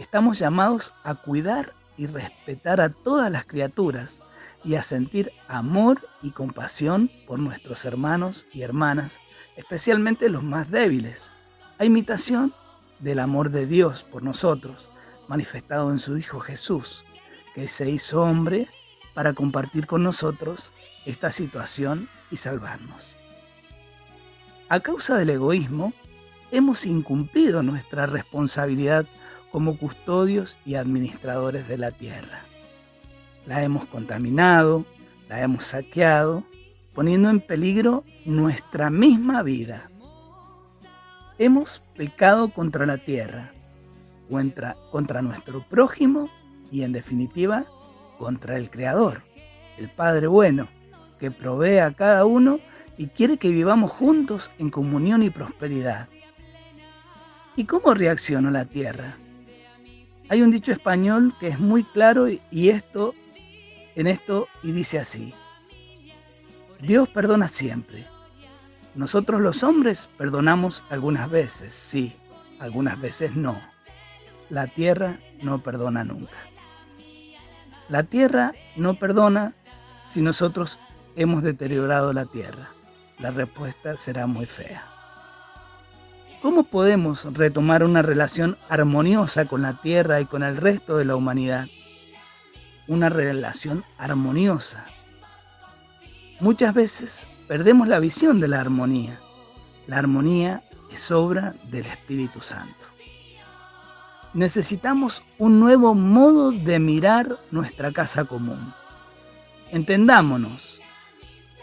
estamos 0.00 0.40
llamados 0.40 0.92
a 1.04 1.14
cuidar 1.14 1.72
y 1.96 2.06
respetar 2.06 2.80
a 2.80 2.88
todas 2.88 3.30
las 3.30 3.44
criaturas 3.44 4.20
y 4.64 4.74
a 4.74 4.82
sentir 4.82 5.30
amor 5.46 6.00
y 6.20 6.32
compasión 6.32 7.12
por 7.28 7.38
nuestros 7.38 7.84
hermanos 7.84 8.44
y 8.52 8.62
hermanas, 8.62 9.20
especialmente 9.56 10.28
los 10.28 10.42
más 10.42 10.68
débiles, 10.68 11.30
a 11.78 11.84
imitación 11.84 12.52
del 12.98 13.20
amor 13.20 13.50
de 13.50 13.66
Dios 13.66 14.02
por 14.02 14.22
nosotros, 14.22 14.90
manifestado 15.28 15.90
en 15.90 15.98
su 15.98 16.18
Hijo 16.18 16.40
Jesús, 16.40 17.04
que 17.54 17.68
se 17.68 17.88
hizo 17.88 18.22
hombre 18.22 18.68
para 19.14 19.32
compartir 19.32 19.86
con 19.86 20.02
nosotros 20.02 20.72
esta 21.06 21.30
situación 21.30 22.08
y 22.30 22.36
salvarnos. 22.36 23.16
A 24.68 24.80
causa 24.80 25.16
del 25.18 25.30
egoísmo, 25.30 25.92
hemos 26.50 26.84
incumplido 26.84 27.62
nuestra 27.62 28.06
responsabilidad 28.06 29.06
como 29.50 29.78
custodios 29.78 30.58
y 30.66 30.74
administradores 30.74 31.68
de 31.68 31.78
la 31.78 31.90
tierra. 31.90 32.40
La 33.46 33.62
hemos 33.62 33.86
contaminado, 33.86 34.84
la 35.28 35.40
hemos 35.40 35.64
saqueado, 35.64 36.44
poniendo 36.94 37.30
en 37.30 37.40
peligro 37.40 38.04
nuestra 38.24 38.90
misma 38.90 39.42
vida. 39.42 39.88
Hemos 41.40 41.80
pecado 41.96 42.48
contra 42.48 42.84
la 42.84 42.98
tierra, 42.98 43.52
contra, 44.90 45.22
nuestro 45.22 45.64
prójimo 45.68 46.28
y 46.72 46.82
en 46.82 46.90
definitiva 46.90 47.64
contra 48.18 48.56
el 48.56 48.68
Creador, 48.68 49.22
el 49.78 49.88
Padre 49.88 50.26
bueno, 50.26 50.66
que 51.20 51.30
provee 51.30 51.78
a 51.78 51.92
cada 51.92 52.24
uno 52.24 52.58
y 52.96 53.06
quiere 53.06 53.36
que 53.36 53.50
vivamos 53.50 53.92
juntos 53.92 54.50
en 54.58 54.70
comunión 54.70 55.22
y 55.22 55.30
prosperidad. 55.30 56.08
¿Y 57.54 57.66
cómo 57.66 57.94
reacciona 57.94 58.50
la 58.50 58.64
tierra? 58.64 59.16
Hay 60.28 60.42
un 60.42 60.50
dicho 60.50 60.72
español 60.72 61.34
que 61.38 61.46
es 61.46 61.60
muy 61.60 61.84
claro 61.84 62.26
y 62.28 62.68
esto 62.68 63.14
en 63.94 64.08
esto 64.08 64.48
y 64.64 64.72
dice 64.72 64.98
así: 64.98 65.32
Dios 66.80 67.08
perdona 67.08 67.46
siempre. 67.46 68.06
Nosotros 68.98 69.40
los 69.40 69.62
hombres 69.62 70.08
perdonamos 70.18 70.82
algunas 70.90 71.30
veces, 71.30 71.72
sí, 71.72 72.16
algunas 72.58 73.00
veces 73.00 73.36
no. 73.36 73.56
La 74.50 74.66
tierra 74.66 75.20
no 75.40 75.62
perdona 75.62 76.02
nunca. 76.02 76.34
La 77.88 78.02
tierra 78.02 78.54
no 78.74 78.94
perdona 78.94 79.52
si 80.04 80.20
nosotros 80.20 80.80
hemos 81.14 81.44
deteriorado 81.44 82.12
la 82.12 82.26
tierra. 82.26 82.70
La 83.20 83.30
respuesta 83.30 83.96
será 83.96 84.26
muy 84.26 84.46
fea. 84.46 84.82
¿Cómo 86.42 86.64
podemos 86.64 87.32
retomar 87.34 87.84
una 87.84 88.02
relación 88.02 88.58
armoniosa 88.68 89.44
con 89.44 89.62
la 89.62 89.80
Tierra 89.80 90.20
y 90.20 90.24
con 90.24 90.42
el 90.42 90.56
resto 90.56 90.96
de 90.96 91.04
la 91.04 91.14
humanidad? 91.14 91.68
Una 92.88 93.10
relación 93.10 93.84
armoniosa. 93.96 94.86
Muchas 96.40 96.74
veces 96.74 97.28
perdemos 97.48 97.88
la 97.88 97.98
visión 97.98 98.38
de 98.38 98.46
la 98.46 98.60
armonía. 98.60 99.18
La 99.86 99.98
armonía 99.98 100.62
es 100.92 101.10
obra 101.10 101.54
del 101.64 101.86
Espíritu 101.86 102.40
Santo. 102.40 102.84
Necesitamos 104.34 105.22
un 105.38 105.58
nuevo 105.58 105.94
modo 105.94 106.52
de 106.52 106.78
mirar 106.78 107.38
nuestra 107.50 107.90
casa 107.92 108.26
común. 108.26 108.74
Entendámonos, 109.70 110.78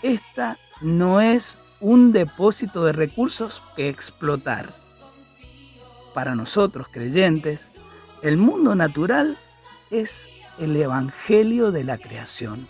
esta 0.01 0.57
no 0.81 1.21
es 1.21 1.59
un 1.79 2.11
depósito 2.11 2.83
de 2.83 2.91
recursos 2.91 3.61
que 3.75 3.87
explotar. 3.87 4.73
Para 6.15 6.33
nosotros 6.33 6.87
creyentes, 6.91 7.71
el 8.23 8.37
mundo 8.37 8.73
natural 8.73 9.37
es 9.91 10.27
el 10.57 10.75
Evangelio 10.75 11.71
de 11.71 11.83
la 11.83 11.99
creación, 11.99 12.67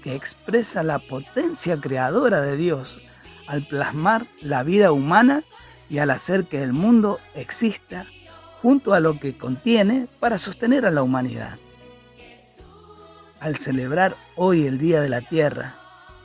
que 0.00 0.14
expresa 0.14 0.82
la 0.82 0.98
potencia 0.98 1.80
creadora 1.80 2.40
de 2.40 2.56
Dios 2.56 2.98
al 3.46 3.66
plasmar 3.66 4.26
la 4.40 4.62
vida 4.62 4.92
humana 4.92 5.42
y 5.88 5.98
al 5.98 6.10
hacer 6.10 6.44
que 6.44 6.62
el 6.62 6.72
mundo 6.72 7.18
exista 7.34 8.06
junto 8.62 8.94
a 8.94 9.00
lo 9.00 9.18
que 9.18 9.36
contiene 9.36 10.06
para 10.20 10.38
sostener 10.38 10.86
a 10.86 10.90
la 10.90 11.02
humanidad. 11.02 11.58
Al 13.40 13.56
celebrar 13.56 14.16
hoy 14.36 14.66
el 14.66 14.78
Día 14.78 15.00
de 15.00 15.08
la 15.08 15.22
Tierra, 15.22 15.74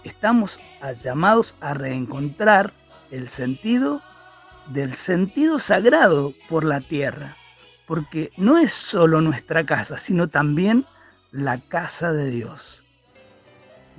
estamos 0.04 0.60
llamados 1.02 1.56
a 1.62 1.74
reencontrar 1.74 2.74
el 3.10 3.28
sentido 3.28 4.02
del 4.68 4.94
sentido 4.94 5.60
sagrado 5.60 6.34
por 6.50 6.64
la 6.64 6.82
tierra, 6.82 7.36
porque 7.88 8.32
no 8.38 8.58
es 8.58 8.74
solo 8.74 9.22
nuestra 9.22 9.66
casa, 9.66 9.98
sino 9.98 10.28
también 10.28 10.86
la 11.32 11.60
casa 11.60 12.14
de 12.14 12.32
Dios. 12.32 12.85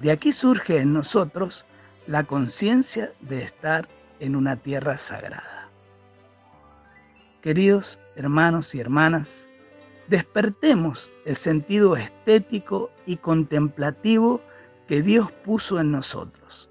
De 0.01 0.11
aquí 0.11 0.33
surge 0.33 0.79
en 0.79 0.93
nosotros 0.93 1.65
la 2.07 2.25
conciencia 2.25 3.13
de 3.21 3.43
estar 3.43 3.89
en 4.21 4.37
una 4.37 4.57
tierra 4.57 4.99
sagrada. 4.99 5.69
Queridos 7.41 7.99
hermanos 8.15 8.75
y 8.75 8.81
hermanas, 8.81 9.49
despertemos 10.09 11.11
el 11.25 11.37
sentido 11.37 11.97
estético 11.97 12.91
y 13.07 13.17
contemplativo 13.17 14.41
que 14.87 15.03
Dios 15.03 15.33
puso 15.33 15.81
en 15.81 15.93
nosotros. 15.93 16.69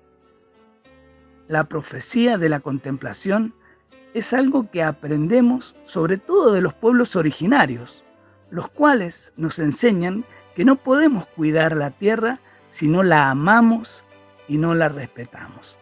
La 1.48 1.66
profecía 1.66 2.38
de 2.38 2.50
la 2.50 2.60
contemplación 2.60 3.54
es 4.14 4.34
algo 4.34 4.70
que 4.72 4.84
aprendemos 4.84 5.76
sobre 5.84 6.18
todo 6.18 6.54
de 6.54 6.62
los 6.62 6.74
pueblos 6.74 7.16
originarios, 7.16 8.04
los 8.50 8.68
cuales 8.70 9.34
nos 9.36 9.60
enseñan 9.60 10.26
que 10.56 10.66
no 10.66 10.76
podemos 10.76 11.26
cuidar 11.28 11.76
la 11.76 11.92
tierra 11.92 12.40
si 12.76 12.90
no 12.90 13.04
la 13.04 13.30
amamos 13.30 14.04
y 14.50 14.58
no 14.58 14.76
la 14.76 14.90
respetamos. 14.90 15.80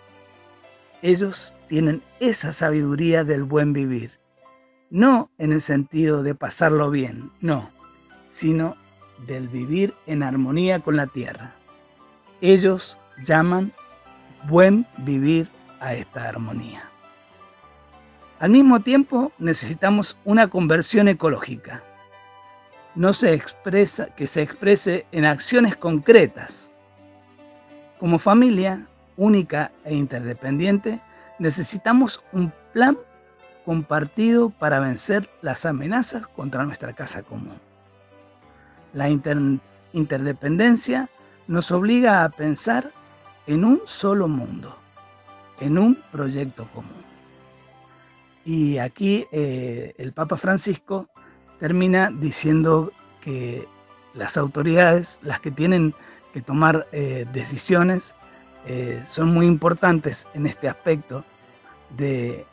Ellos 1.02 1.56
tienen 1.68 2.04
esa 2.20 2.54
sabiduría 2.54 3.24
del 3.24 3.46
buen 3.46 3.74
vivir, 3.74 4.20
no 4.92 5.32
en 5.40 5.54
el 5.54 5.62
sentido 5.62 6.22
de 6.22 6.36
pasarlo 6.36 6.92
bien, 6.92 7.32
no, 7.42 7.72
sino 8.28 8.78
del 9.26 9.48
vivir 9.48 9.96
en 10.06 10.22
armonía 10.22 10.82
con 10.82 10.96
la 10.96 11.08
tierra. 11.08 11.56
Ellos 12.42 13.00
llaman 13.24 13.74
buen 14.48 14.86
vivir 15.00 15.50
a 15.80 15.96
esta 15.96 16.30
armonía. 16.30 16.88
Al 18.38 18.52
mismo 18.52 18.82
tiempo 18.82 19.32
necesitamos 19.40 20.16
una 20.26 20.48
conversión 20.48 21.08
ecológica. 21.08 21.82
No 22.94 23.14
se 23.14 23.34
expresa, 23.34 24.14
que 24.14 24.28
se 24.28 24.44
exprese 24.44 25.08
en 25.12 25.26
acciones 25.26 25.76
concretas. 25.76 26.70
Como 28.04 28.20
familia 28.20 28.86
única 29.16 29.72
e 29.86 29.96
interdependiente, 29.96 31.00
necesitamos 31.40 32.22
un 32.34 32.52
plan 32.74 32.98
compartido 33.64 34.50
para 34.50 34.82
vencer 34.82 35.30
las 35.42 35.66
amenazas 35.66 36.28
contra 36.28 36.66
nuestra 36.66 36.92
casa 36.92 37.24
común. 37.24 37.56
La, 38.92 39.08
interdependencia 39.94 41.10
nos 41.48 41.72
obliga 41.72 42.26
a 42.26 42.30
pensar 42.30 42.92
en 43.48 43.64
un 43.64 43.82
solo 43.86 44.28
mundo, 44.28 44.78
en 45.62 45.78
un 45.78 45.96
proyecto 46.12 46.68
común. 46.74 47.06
Y 48.44 48.80
aquí 48.80 49.28
eh, 49.32 49.94
el 49.98 50.12
Papa 50.12 50.36
Francisco 50.36 51.08
termina 51.58 52.12
diciendo 52.12 52.92
que 53.22 53.66
las 54.14 54.36
autoridades, 54.36 55.22
las 55.24 55.40
que 55.40 55.52
tienen 55.52 55.96
que 56.34 56.42
tomar 56.42 56.88
eh, 56.92 57.26
decisiones, 57.32 58.16
eh, 58.66 59.04
son 59.06 59.34
muy 59.34 59.46
importantes 59.46 60.28
en 60.34 60.46
este 60.46 60.68
aspecto 60.68 61.24
de 61.98 62.46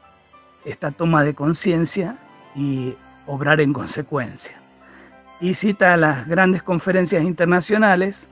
esta 0.64 0.90
toma 0.90 1.24
de 1.24 1.34
conciencia 1.34 2.18
y 2.54 2.96
obrar 3.26 3.60
en 3.60 3.72
consecuencia. 3.72 4.60
Y 5.40 5.54
cita 5.54 5.96
las 5.96 6.26
grandes 6.26 6.62
conferencias 6.62 7.24
internacionales 7.24 8.28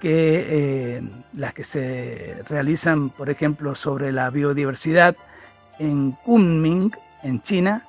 que 0.00 0.46
eh, 0.48 1.02
las 1.32 1.54
que 1.54 1.64
se 1.64 2.42
realizan, 2.48 3.10
por 3.10 3.30
ejemplo, 3.30 3.74
sobre 3.74 4.12
la 4.12 4.30
biodiversidad 4.30 5.16
en 5.78 6.12
Kunming, 6.12 6.92
en 7.22 7.42
China, 7.42 7.86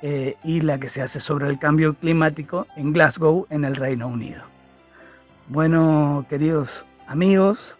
eh, 0.00 0.36
y 0.42 0.60
la 0.62 0.78
que 0.78 0.88
se 0.88 1.00
hace 1.02 1.20
sobre 1.20 1.46
el 1.48 1.58
cambio 1.58 1.94
climático 1.94 2.66
en 2.76 2.92
Glasgow, 2.92 3.46
en 3.50 3.64
el 3.64 3.76
Reino 3.76 4.08
Unido. 4.08 4.51
Bueno, 5.48 6.24
queridos 6.28 6.86
amigos, 7.08 7.76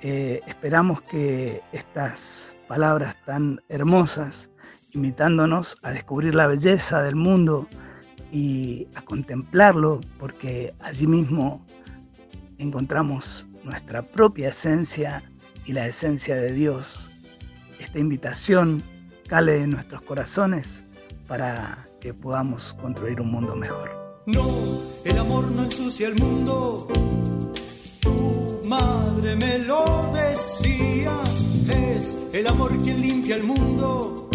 eh, 0.00 0.40
esperamos 0.46 1.02
que 1.02 1.60
estas 1.72 2.54
palabras 2.68 3.16
tan 3.26 3.60
hermosas, 3.68 4.48
invitándonos 4.92 5.76
a 5.82 5.90
descubrir 5.90 6.34
la 6.34 6.46
belleza 6.46 7.02
del 7.02 7.16
mundo 7.16 7.66
y 8.32 8.86
a 8.94 9.02
contemplarlo, 9.02 10.00
porque 10.18 10.72
allí 10.78 11.06
mismo 11.06 11.66
encontramos 12.58 13.48
nuestra 13.64 14.02
propia 14.02 14.50
esencia 14.50 15.22
y 15.66 15.72
la 15.72 15.86
esencia 15.86 16.36
de 16.36 16.52
Dios. 16.52 17.10
Esta 17.80 17.98
invitación 17.98 18.82
cale 19.28 19.62
en 19.62 19.70
nuestros 19.70 20.00
corazones 20.02 20.84
para 21.26 21.86
que 22.00 22.14
podamos 22.14 22.72
construir 22.74 23.20
un 23.20 23.32
mundo 23.32 23.56
mejor. 23.56 23.99
No, 24.26 24.46
el 25.04 25.18
amor 25.18 25.50
no 25.50 25.64
ensucia 25.64 26.08
el 26.08 26.14
mundo. 26.16 26.88
Tu 28.00 28.60
madre 28.64 29.34
me 29.34 29.58
lo 29.60 30.10
decías. 30.12 31.46
Es 31.68 32.18
el 32.32 32.46
amor 32.46 32.80
quien 32.82 33.00
limpia 33.00 33.36
el 33.36 33.44
mundo. 33.44 34.28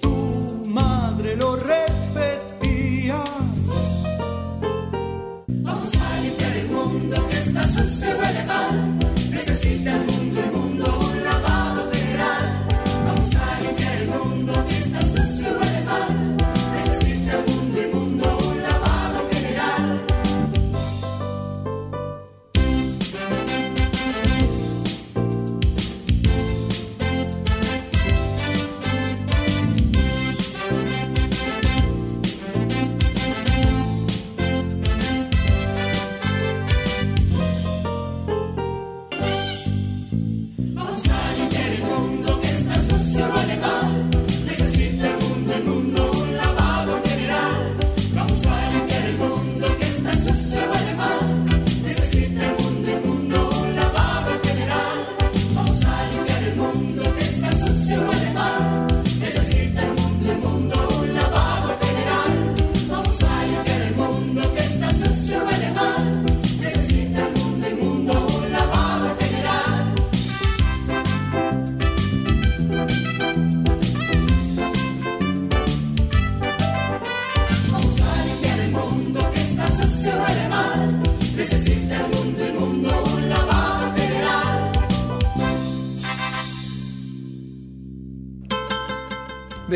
Tu 0.00 0.66
madre 0.66 1.36
lo 1.36 1.56
repetías. 1.56 3.30
Vamos 5.46 5.94
a 5.94 6.20
limpiar 6.20 6.56
el 6.56 6.70
mundo 6.70 7.28
que 7.30 7.38
está 7.38 7.68
sucio 7.68 8.08
huele 8.18 8.44
mal. 8.44 9.01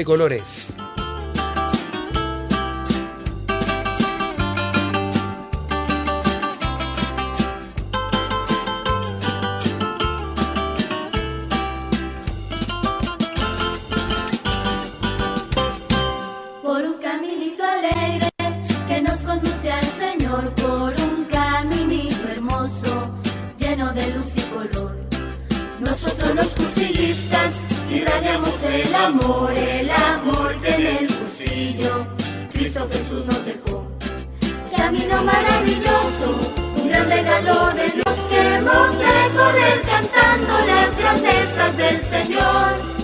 Colores. 0.06 0.65
Amor, 29.06 29.52
el 29.56 29.90
amor 29.90 30.60
que 30.60 30.74
en 30.74 30.86
el 30.86 31.16
cursillo 31.16 32.06
Cristo 32.52 32.88
Jesús 32.90 33.24
nos 33.26 33.44
dejó. 33.44 33.86
Camino 34.76 35.22
maravilloso, 35.22 36.54
un 36.76 36.88
gran 36.88 37.08
regalo 37.08 37.70
de 37.74 37.88
Dios 37.88 38.16
que 38.28 38.54
hemos 38.56 38.98
de 38.98 39.36
correr 39.36 39.80
cantando 39.82 40.54
las 40.66 40.98
grandezas 40.98 41.76
del 41.76 42.02
Señor 42.02 42.96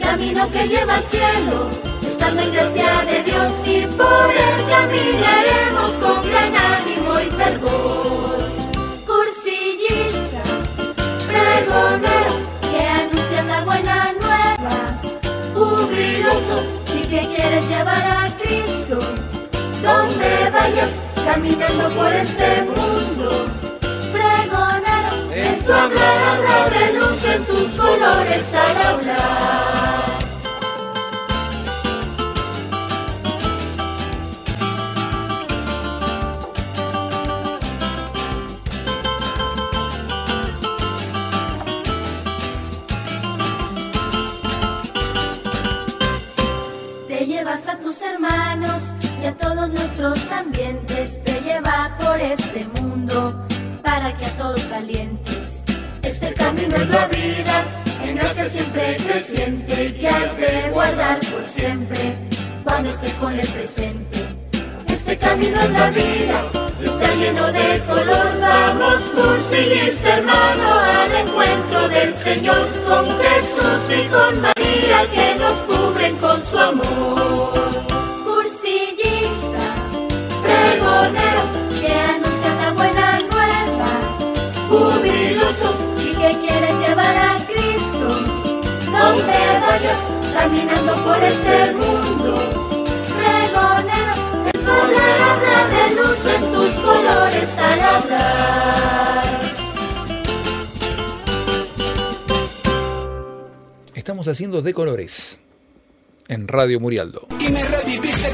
camino 0.00 0.50
que 0.50 0.66
lleva 0.66 0.94
al 0.94 1.04
cielo, 1.04 1.70
estando 2.00 2.42
en 2.42 2.52
gracia 2.52 3.04
de 3.04 3.22
Dios 3.22 3.52
y 3.64 3.86
por 3.96 4.30
él 4.30 4.60
caminaremos 4.68 5.92
con 6.00 6.22
gran 6.28 6.52
ánimo 6.56 7.20
y 7.20 7.30
fervor. 7.30 8.38
Cursillista, 9.06 10.42
pregonero, 11.28 12.39
y 16.94 17.00
que 17.02 17.20
quieres 17.34 17.68
llevar 17.68 18.02
a 18.02 18.28
Cristo, 18.40 18.98
donde 19.82 20.50
vayas 20.50 20.90
caminando 21.24 21.88
por 21.90 22.12
este 22.12 22.64
mundo. 22.64 23.46
Pregonero, 24.12 25.32
en 25.32 25.58
tu 25.64 25.72
hablar 25.72 26.18
habrá 26.30 26.66
relucen 26.66 27.44
tus 27.44 27.70
colores 27.72 28.54
al 28.54 28.86
hablar. 28.86 29.99
Tus 47.90 48.02
hermanos 48.02 48.82
y 49.20 49.26
a 49.26 49.36
todos 49.36 49.68
nuestros 49.68 50.30
ambientes. 50.30 51.20
Te 51.24 51.40
lleva 51.40 51.96
por 51.98 52.20
este 52.20 52.64
mundo 52.80 53.44
para 53.82 54.16
que 54.16 54.26
a 54.26 54.36
todos 54.36 54.70
alientes. 54.70 55.64
Este 56.02 56.32
camino 56.34 56.76
es 56.76 56.88
la 56.88 57.08
vida, 57.08 57.64
en 58.04 58.14
gracia 58.14 58.48
siempre 58.48 58.96
creciente 58.96 59.86
y 59.86 59.92
que 59.94 60.08
has 60.08 60.36
de 60.36 60.70
guardar 60.72 61.18
por 61.32 61.44
siempre 61.44 62.16
cuando 62.62 62.90
estés 62.90 63.14
con 63.14 63.36
el 63.36 63.48
presente. 63.48 64.18
Este 64.86 65.18
camino 65.18 65.60
es 65.60 65.70
la 65.70 65.90
vida, 65.90 66.42
está 66.84 67.14
lleno 67.16 67.46
de 67.50 67.82
color. 67.88 68.40
Vamos, 68.40 69.00
cursillista 69.16 70.18
hermano, 70.18 70.78
al 70.78 71.26
encuentro 71.26 71.88
del 71.88 72.14
Señor 72.14 72.68
con 72.86 73.06
Jesús 73.18 73.82
y 73.98 74.06
con 74.06 74.40
María 74.42 75.10
que 75.12 75.34
nos 75.40 75.58
cubren 75.62 76.16
con 76.18 76.44
su 76.44 76.56
amor 76.56 77.59
pregonero 80.50 81.42
que 81.80 81.92
anuncia 81.92 82.54
la 82.60 82.72
buena 82.72 83.20
nueva, 83.20 83.90
jubiloso 84.68 85.74
y 85.98 86.10
que 86.14 86.30
quieres 86.40 86.74
llevar 86.82 87.16
a 87.16 87.38
Cristo, 87.46 88.06
donde 88.84 89.38
vayas 89.66 90.00
caminando 90.34 90.92
por 91.04 91.22
este 91.22 91.72
mundo. 91.74 92.30
Pregonero, 93.18 94.14
el 94.52 94.60
color 94.60 95.18
habla, 95.30 95.56
relucen 95.78 96.42
tus 96.52 96.70
colores 96.86 97.58
al 97.58 97.80
hablar. 97.80 99.24
Estamos 103.94 104.28
haciendo 104.28 104.62
de 104.62 104.74
colores 104.74 105.40
en 106.28 106.48
Radio 106.48 106.80
Murialdo. 106.80 107.26
Y 107.40 107.50
me 107.50 107.62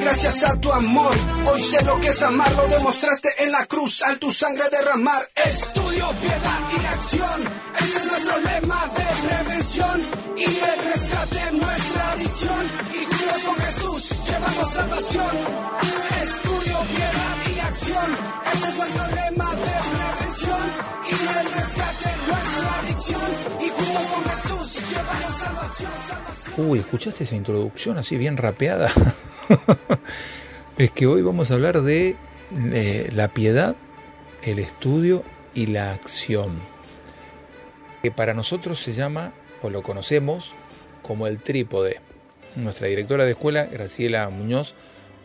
gracias 0.06 0.44
a 0.44 0.60
tu 0.60 0.72
amor. 0.72 1.14
Hoy 1.50 1.60
sé 1.60 1.84
lo 1.84 1.98
que 1.98 2.08
es 2.08 2.22
amar, 2.22 2.52
lo 2.52 2.68
demostraste 2.68 3.28
en 3.42 3.50
la 3.50 3.66
cruz 3.66 4.02
al 4.02 4.18
tu 4.18 4.30
sangre 4.32 4.64
derramar. 4.70 5.28
Estudio, 5.34 6.08
piedad 6.20 6.60
y 6.70 6.86
acción, 6.86 7.38
ese 7.80 7.96
es 7.98 8.04
nuestro 8.04 8.38
lema 8.38 8.86
de 8.96 9.26
prevención 9.26 10.06
y 10.36 10.44
el 10.44 10.78
rescate 10.92 11.52
nuestra 11.52 12.12
adicción. 12.12 12.62
Y 12.94 13.04
juntos 13.04 13.42
con 13.46 13.56
Jesús 13.66 14.02
llevamos 14.26 14.74
salvación. 14.74 15.34
Estudio, 16.22 16.78
piedad 16.94 17.36
y 17.44 17.45
Uy, 26.56 26.78
¿escuchaste 26.78 27.24
esa 27.24 27.36
introducción 27.36 27.98
así 27.98 28.16
bien 28.16 28.36
rapeada? 28.36 28.90
es 30.78 30.90
que 30.90 31.06
hoy 31.06 31.20
vamos 31.20 31.50
a 31.50 31.54
hablar 31.54 31.82
de 31.82 32.16
eh, 32.72 33.10
la 33.12 33.28
piedad, 33.28 33.76
el 34.42 34.58
estudio 34.58 35.22
y 35.54 35.66
la 35.66 35.92
acción. 35.92 36.58
Que 38.02 38.10
para 38.10 38.32
nosotros 38.32 38.78
se 38.78 38.94
llama, 38.94 39.34
o 39.60 39.68
lo 39.68 39.82
conocemos, 39.82 40.52
como 41.02 41.26
el 41.26 41.42
trípode. 41.42 42.00
Nuestra 42.54 42.86
directora 42.86 43.26
de 43.26 43.32
escuela, 43.32 43.66
Graciela 43.66 44.28
Muñoz, 44.30 44.74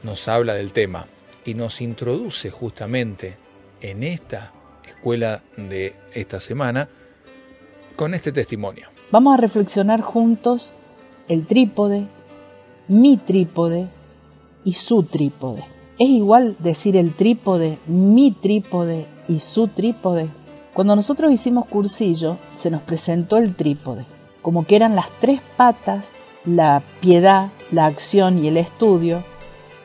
nos 0.04 0.28
habla 0.28 0.54
del 0.54 0.74
tema 0.74 1.08
y 1.46 1.54
nos 1.54 1.82
introduce 1.82 2.52
justamente 2.52 3.38
en 3.82 4.04
esta 4.04 4.52
escuela 4.88 5.44
de 5.58 5.96
esta 6.14 6.40
semana 6.40 6.90
con 7.96 8.14
este 8.14 8.32
testimonio. 8.32 8.88
Vamos 9.12 9.34
a 9.34 9.38
reflexionar 9.38 10.02
juntos 10.02 10.74
el 11.28 11.46
trípode, 11.46 12.08
mi 12.88 13.18
trípode 13.18 13.88
y 14.64 14.74
su 14.74 15.04
trípode. 15.04 15.64
¿Es 15.98 16.10
igual 16.10 16.56
decir 16.60 16.96
el 16.98 17.14
trípode, 17.14 17.78
mi 17.88 18.32
trípode 18.32 19.06
y 19.28 19.40
su 19.40 19.68
trípode? 19.68 20.30
Cuando 20.74 20.96
nosotros 20.96 21.32
hicimos 21.32 21.68
cursillo, 21.68 22.38
se 22.56 22.72
nos 22.72 22.82
presentó 22.82 23.38
el 23.38 23.56
trípode, 23.56 24.06
como 24.42 24.66
que 24.66 24.78
eran 24.78 24.96
las 24.96 25.10
tres 25.20 25.42
patas, 25.58 26.12
la 26.46 26.82
piedad, 27.02 27.52
la 27.72 27.86
acción 27.86 28.44
y 28.44 28.48
el 28.48 28.58
estudio, 28.58 29.24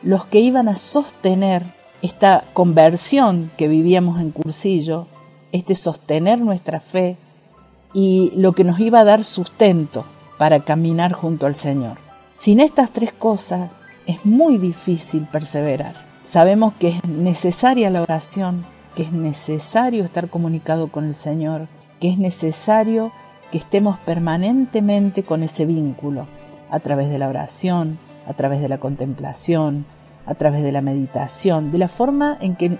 los 0.07 0.23
que 0.23 0.39
iban 0.39 0.69
a 0.69 0.77
sostener 0.77 1.63
esta 2.01 2.45
conversión 2.53 3.51
que 3.57 3.67
vivíamos 3.67 4.21
en 4.21 4.31
cursillo, 4.31 5.05
este 5.51 5.75
sostener 5.75 6.39
nuestra 6.39 6.79
fe 6.79 7.17
y 7.93 8.31
lo 8.33 8.53
que 8.53 8.63
nos 8.63 8.79
iba 8.79 9.01
a 9.01 9.03
dar 9.03 9.25
sustento 9.25 10.05
para 10.37 10.61
caminar 10.61 11.11
junto 11.11 11.45
al 11.45 11.55
Señor. 11.55 11.97
Sin 12.31 12.61
estas 12.61 12.91
tres 12.91 13.11
cosas 13.11 13.69
es 14.05 14.25
muy 14.25 14.57
difícil 14.57 15.27
perseverar. 15.29 15.95
Sabemos 16.23 16.73
que 16.79 16.87
es 16.87 17.03
necesaria 17.03 17.89
la 17.89 18.03
oración, 18.03 18.65
que 18.95 19.03
es 19.03 19.11
necesario 19.11 20.05
estar 20.05 20.29
comunicado 20.29 20.87
con 20.87 21.03
el 21.03 21.15
Señor, 21.15 21.67
que 21.99 22.07
es 22.09 22.17
necesario 22.17 23.11
que 23.51 23.57
estemos 23.57 23.99
permanentemente 23.99 25.23
con 25.23 25.43
ese 25.43 25.65
vínculo, 25.65 26.27
a 26.71 26.79
través 26.79 27.09
de 27.09 27.19
la 27.19 27.27
oración, 27.27 27.99
a 28.25 28.33
través 28.35 28.61
de 28.61 28.69
la 28.69 28.77
contemplación, 28.77 29.85
a 30.27 30.35
través 30.35 30.61
de 30.61 30.71
la 30.71 30.81
meditación, 30.81 31.71
de 31.71 31.77
la 31.77 31.87
forma 31.87 32.37
en 32.41 32.55
que 32.55 32.77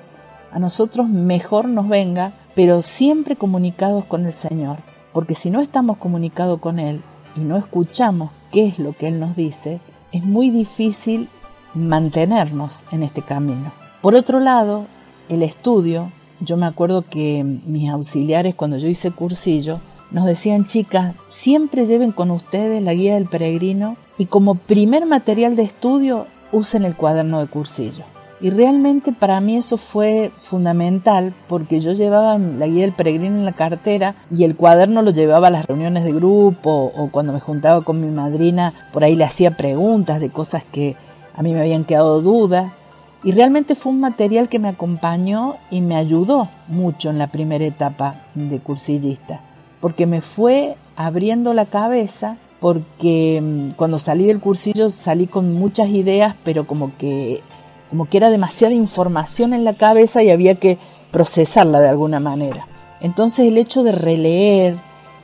a 0.52 0.60
nosotros 0.60 1.10
mejor 1.10 1.68
nos 1.68 1.88
venga, 1.88 2.34
pero 2.56 2.82
siempre 2.82 3.36
comunicados 3.36 4.06
con 4.06 4.26
el 4.26 4.34
Señor. 4.34 4.78
Porque 5.14 5.34
si 5.34 5.50
no 5.50 5.62
estamos 5.62 5.98
comunicados 5.98 6.60
con 6.60 6.78
Él 6.78 7.02
y 7.36 7.40
no 7.40 7.58
escuchamos 7.58 8.32
qué 8.52 8.68
es 8.68 8.80
lo 8.80 8.94
que 8.94 9.08
Él 9.08 9.20
nos 9.20 9.36
dice, 9.36 9.80
es 10.12 10.24
muy 10.24 10.50
difícil 10.50 11.30
mantenernos 11.74 12.84
en 12.92 13.04
este 13.04 13.22
camino. 13.22 13.72
Por 14.02 14.16
otro 14.16 14.40
lado, 14.40 14.86
el 15.30 15.44
estudio, 15.44 16.12
yo 16.40 16.58
me 16.58 16.66
acuerdo 16.66 17.04
que 17.04 17.44
mis 17.44 17.90
auxiliares 17.90 18.56
cuando 18.56 18.78
yo 18.78 18.88
hice 18.88 19.12
cursillo, 19.12 19.80
nos 20.12 20.26
decían 20.26 20.66
chicas, 20.66 21.14
siempre 21.28 21.86
lleven 21.86 22.12
con 22.12 22.32
ustedes 22.32 22.82
la 22.82 22.94
guía 22.94 23.16
del 23.16 23.26
peregrino 23.26 23.98
y 24.18 24.26
como 24.26 24.56
primer 24.56 25.06
material 25.06 25.56
de 25.56 25.64
estudio 25.64 26.28
usen 26.52 26.86
el 26.86 26.96
cuaderno 26.96 27.40
de 27.40 27.48
cursillo. 27.48 28.04
Y 28.40 28.52
realmente 28.52 29.14
para 29.14 29.42
mí 29.42 29.58
eso 29.58 29.78
fue 29.78 30.32
fundamental 30.42 31.34
porque 31.48 31.80
yo 31.80 31.94
llevaba 31.94 32.38
la 32.38 32.68
guía 32.68 32.84
del 32.84 32.94
peregrino 32.94 33.36
en 33.36 33.46
la 33.46 33.54
cartera 33.54 34.14
y 34.30 34.44
el 34.44 34.56
cuaderno 34.56 35.02
lo 35.02 35.10
llevaba 35.10 35.48
a 35.48 35.52
las 35.52 35.66
reuniones 35.66 36.04
de 36.04 36.14
grupo 36.14 36.92
o 36.96 37.10
cuando 37.10 37.34
me 37.34 37.40
juntaba 37.40 37.84
con 37.84 38.00
mi 38.00 38.14
madrina, 38.14 38.74
por 38.94 39.04
ahí 39.04 39.16
le 39.16 39.24
hacía 39.24 39.58
preguntas 39.58 40.20
de 40.20 40.30
cosas 40.30 40.64
que 40.64 40.96
a 41.36 41.42
mí 41.42 41.54
me 41.54 41.62
habían 41.62 41.84
quedado 41.84 42.22
dudas. 42.22 42.72
Y 43.24 43.32
realmente 43.32 43.74
fue 43.74 43.92
un 43.92 44.00
material 44.00 44.48
que 44.50 44.60
me 44.60 44.68
acompañó 44.68 45.56
y 45.72 45.82
me 45.82 45.96
ayudó 45.96 46.50
mucho 46.68 47.10
en 47.10 47.18
la 47.18 47.28
primera 47.28 47.66
etapa 47.66 48.22
de 48.36 48.60
cursillista, 48.60 49.42
porque 49.82 50.06
me 50.06 50.22
fue 50.22 50.78
abriendo 50.96 51.54
la 51.54 51.66
cabeza, 51.66 52.38
porque 52.60 53.40
mm, 53.42 53.72
cuando 53.72 54.00
salí 54.00 54.26
del 54.26 54.40
cursillo 54.40 54.90
salí 54.90 55.28
con 55.28 55.54
muchas 55.54 55.90
ideas, 55.90 56.36
pero 56.44 56.66
como 56.66 56.98
que 56.98 57.42
como 57.90 58.10
que 58.10 58.18
era 58.18 58.30
demasiada 58.30 58.74
información 58.74 59.54
en 59.54 59.64
la 59.64 59.74
cabeza 59.74 60.22
y 60.22 60.30
había 60.30 60.56
que 60.56 60.78
procesarla 61.12 61.80
de 61.80 61.88
alguna 61.88 62.20
manera. 62.20 62.68
Entonces 63.00 63.48
el 63.48 63.58
hecho 63.58 63.84
de 63.84 63.94
releer, 63.94 64.76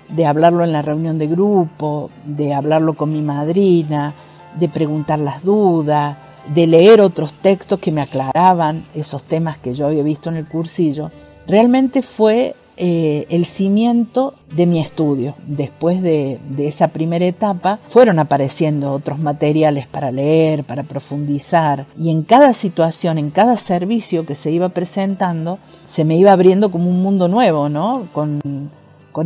de 0.07 0.25
hablarlo 0.25 0.63
en 0.63 0.71
la 0.71 0.81
reunión 0.81 1.17
de 1.17 1.27
grupo, 1.27 2.09
de 2.25 2.53
hablarlo 2.53 2.93
con 2.93 3.11
mi 3.11 3.21
madrina, 3.21 4.13
de 4.57 4.69
preguntar 4.69 5.19
las 5.19 5.43
dudas, 5.43 6.15
de 6.53 6.67
leer 6.67 7.01
otros 7.01 7.33
textos 7.33 7.79
que 7.79 7.91
me 7.91 8.01
aclaraban 8.01 8.85
esos 8.93 9.23
temas 9.23 9.57
que 9.57 9.73
yo 9.73 9.87
había 9.87 10.03
visto 10.03 10.29
en 10.29 10.37
el 10.37 10.47
cursillo, 10.47 11.11
realmente 11.47 12.01
fue 12.01 12.55
eh, 12.75 13.27
el 13.29 13.45
cimiento 13.45 14.33
de 14.51 14.65
mi 14.65 14.79
estudio. 14.79 15.35
Después 15.45 16.01
de, 16.01 16.39
esa 16.57 16.87
primera 16.87 17.23
etapa 17.25 17.77
fueron 17.87 18.17
apareciendo 18.17 18.91
otros 18.91 19.19
materiales 19.19 19.85
para 19.85 20.11
leer, 20.11 20.63
para 20.63 20.81
profundizar 20.81 21.85
y 21.99 22.09
en 22.09 22.23
cada 22.23 22.53
situación, 22.53 23.19
en 23.19 23.29
cada 23.29 23.57
servicio 23.57 24.25
que 24.25 24.33
se 24.33 24.49
iba 24.49 24.69
presentando, 24.69 25.59
se 25.85 26.03
me 26.03 26.17
iba 26.17 26.31
abriendo 26.31 26.71
como 26.71 26.89
un 26.89 27.03
mundo 27.03 27.27
nuevo, 27.27 27.69
¿no? 27.69 28.07
Con, 28.11 28.41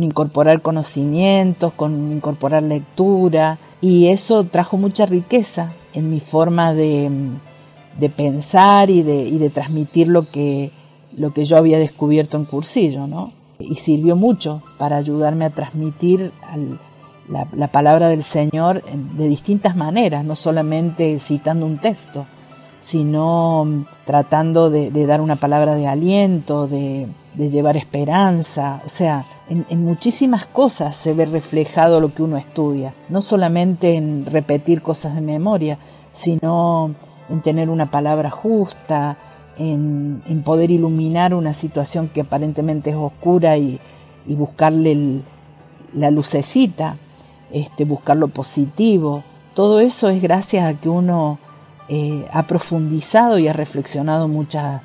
incorporar 0.00 0.60
conocimientos, 0.60 1.72
con 1.72 2.12
incorporar 2.12 2.62
lectura 2.62 3.58
y 3.80 4.08
eso 4.08 4.44
trajo 4.44 4.76
mucha 4.76 5.06
riqueza 5.06 5.72
en 5.94 6.10
mi 6.10 6.20
forma 6.20 6.74
de, 6.74 7.10
de 7.98 8.10
pensar 8.10 8.90
y 8.90 9.02
de, 9.02 9.22
y 9.22 9.38
de 9.38 9.48
transmitir 9.48 10.08
lo 10.08 10.30
que, 10.30 10.70
lo 11.16 11.32
que 11.32 11.46
yo 11.46 11.56
había 11.56 11.78
descubierto 11.78 12.36
en 12.36 12.44
cursillo, 12.44 13.06
¿no? 13.06 13.37
Y 13.58 13.76
sirvió 13.76 14.16
mucho 14.16 14.62
para 14.78 14.96
ayudarme 14.96 15.44
a 15.44 15.50
transmitir 15.50 16.32
la, 17.28 17.46
la, 17.52 17.68
palabra 17.68 18.08
del 18.08 18.22
Señor 18.22 18.82
de 18.82 19.28
distintas 19.28 19.76
maneras, 19.76 20.24
no 20.24 20.36
solamente 20.36 21.18
citando 21.18 21.66
un 21.66 21.78
texto, 21.78 22.26
sino 22.78 23.84
tratando 24.04 24.70
de, 24.70 25.06
dar 25.06 25.20
una 25.20 25.36
palabra 25.36 25.74
de 25.74 25.86
aliento, 25.86 26.66
de, 26.66 27.08
llevar 27.36 27.76
esperanza, 27.76 28.82
o 28.84 28.88
sea, 28.88 29.24
en, 29.48 29.84
muchísimas 29.84 30.44
cosas 30.44 30.96
se 30.96 31.14
ve 31.14 31.24
reflejado 31.26 32.00
lo 32.00 32.12
que 32.12 32.22
uno 32.22 32.36
estudia, 32.36 32.94
no 33.08 33.22
solamente 33.22 33.94
en 33.94 34.26
repetir 34.26 34.82
cosas 34.82 35.14
de 35.14 35.20
memoria, 35.20 35.78
sino 36.12 36.94
en 37.28 37.40
tener 37.42 37.70
una 37.70 37.90
palabra 37.90 38.30
justa, 38.30 39.16
en, 39.58 40.42
poder 40.44 40.70
iluminar 40.70 41.34
una 41.34 41.54
situación 41.54 42.08
que 42.08 42.22
aparentemente 42.22 42.90
es 42.90 42.96
oscura 42.96 43.56
y, 43.56 43.80
buscarle 44.26 45.22
la 45.94 46.10
lucecita, 46.10 46.96
este, 47.50 47.86
buscar 47.86 48.18
lo 48.18 48.28
positivo. 48.28 49.24
Todo 49.54 49.80
eso 49.80 50.10
es 50.10 50.20
gracias 50.20 50.66
a 50.66 50.78
que 50.78 50.90
uno 50.90 51.38
eh, 51.88 52.26
ha 52.30 52.46
profundizado 52.46 53.38
y 53.38 53.48
ha 53.48 53.54
reflexionado 53.54 54.28
muchas, 54.28 54.82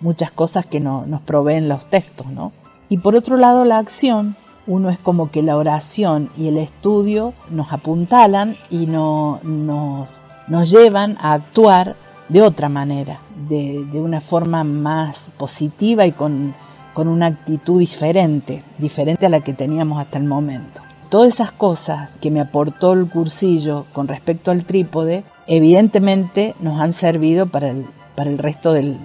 muchas 0.00 0.30
cosas 0.30 0.64
que 0.64 0.78
no, 0.78 1.06
nos 1.06 1.22
proveen 1.22 1.68
los 1.68 1.86
textos. 1.86 2.28
¿no? 2.28 2.52
Y 2.88 2.98
por 2.98 3.16
otro 3.16 3.36
lado, 3.36 3.64
la 3.64 3.78
acción, 3.78 4.36
uno 4.68 4.90
es 4.90 4.98
como 5.00 5.32
que 5.32 5.42
la 5.42 5.56
oración 5.56 6.30
y 6.38 6.46
el 6.46 6.58
estudio 6.58 7.34
nos 7.50 7.72
apuntalan 7.72 8.56
y 8.70 8.86
no, 8.86 9.40
nos, 9.42 10.22
nos 10.46 10.70
llevan 10.70 11.16
a 11.20 11.32
actuar 11.32 11.96
de 12.28 12.42
otra 12.42 12.68
manera, 12.68 13.20
de, 13.48 13.86
una 13.94 14.20
forma 14.20 14.64
más 14.64 15.30
positiva 15.36 16.06
y 16.06 16.12
con, 16.12 16.54
una 16.96 17.26
actitud 17.26 17.80
diferente, 17.80 18.62
diferente 18.78 19.26
a 19.26 19.28
la 19.28 19.40
que 19.40 19.52
teníamos 19.52 19.98
hasta 19.98 20.18
el 20.18 20.24
momento. 20.24 20.80
todas 21.10 21.34
esas 21.34 21.52
cosas 21.52 22.10
que 22.20 22.30
me 22.30 22.40
aportó 22.40 22.92
el 22.92 23.08
cursillo 23.08 23.84
con 23.92 24.08
respecto 24.08 24.50
al 24.50 24.64
trípode, 24.64 25.24
evidentemente 25.46 26.54
nos 26.60 26.80
han 26.80 26.92
servido 26.92 27.46
para 27.46 27.70
el, 27.70 28.38
resto 28.38 28.72
del 28.72 28.98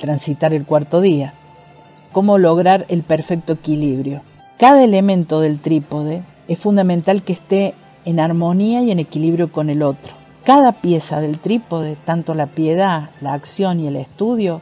transitar 0.00 0.54
el 0.54 0.64
cuarto 0.64 1.00
día. 1.00 1.34
Cómo 2.12 2.38
lograr 2.38 2.86
el 2.88 3.02
perfecto 3.02 3.54
equilibrio. 3.54 4.22
Cada 4.58 4.84
elemento 4.84 5.40
del 5.40 5.58
trípode 5.58 6.22
es 6.46 6.58
fundamental 6.58 7.22
que 7.22 7.32
esté 7.32 7.74
en 8.04 8.20
armonía 8.20 8.82
y 8.82 8.90
en 8.90 9.00
equilibrio 9.00 9.50
con 9.50 9.68
el 9.68 9.82
otro. 9.82 10.23
Cada 10.44 10.72
pieza 10.72 11.22
del 11.22 11.38
trípode, 11.38 11.96
tanto 11.96 12.34
la 12.34 12.48
piedad, 12.48 13.08
la 13.22 13.32
acción 13.32 13.80
y 13.80 13.86
el 13.86 13.96
estudio, 13.96 14.60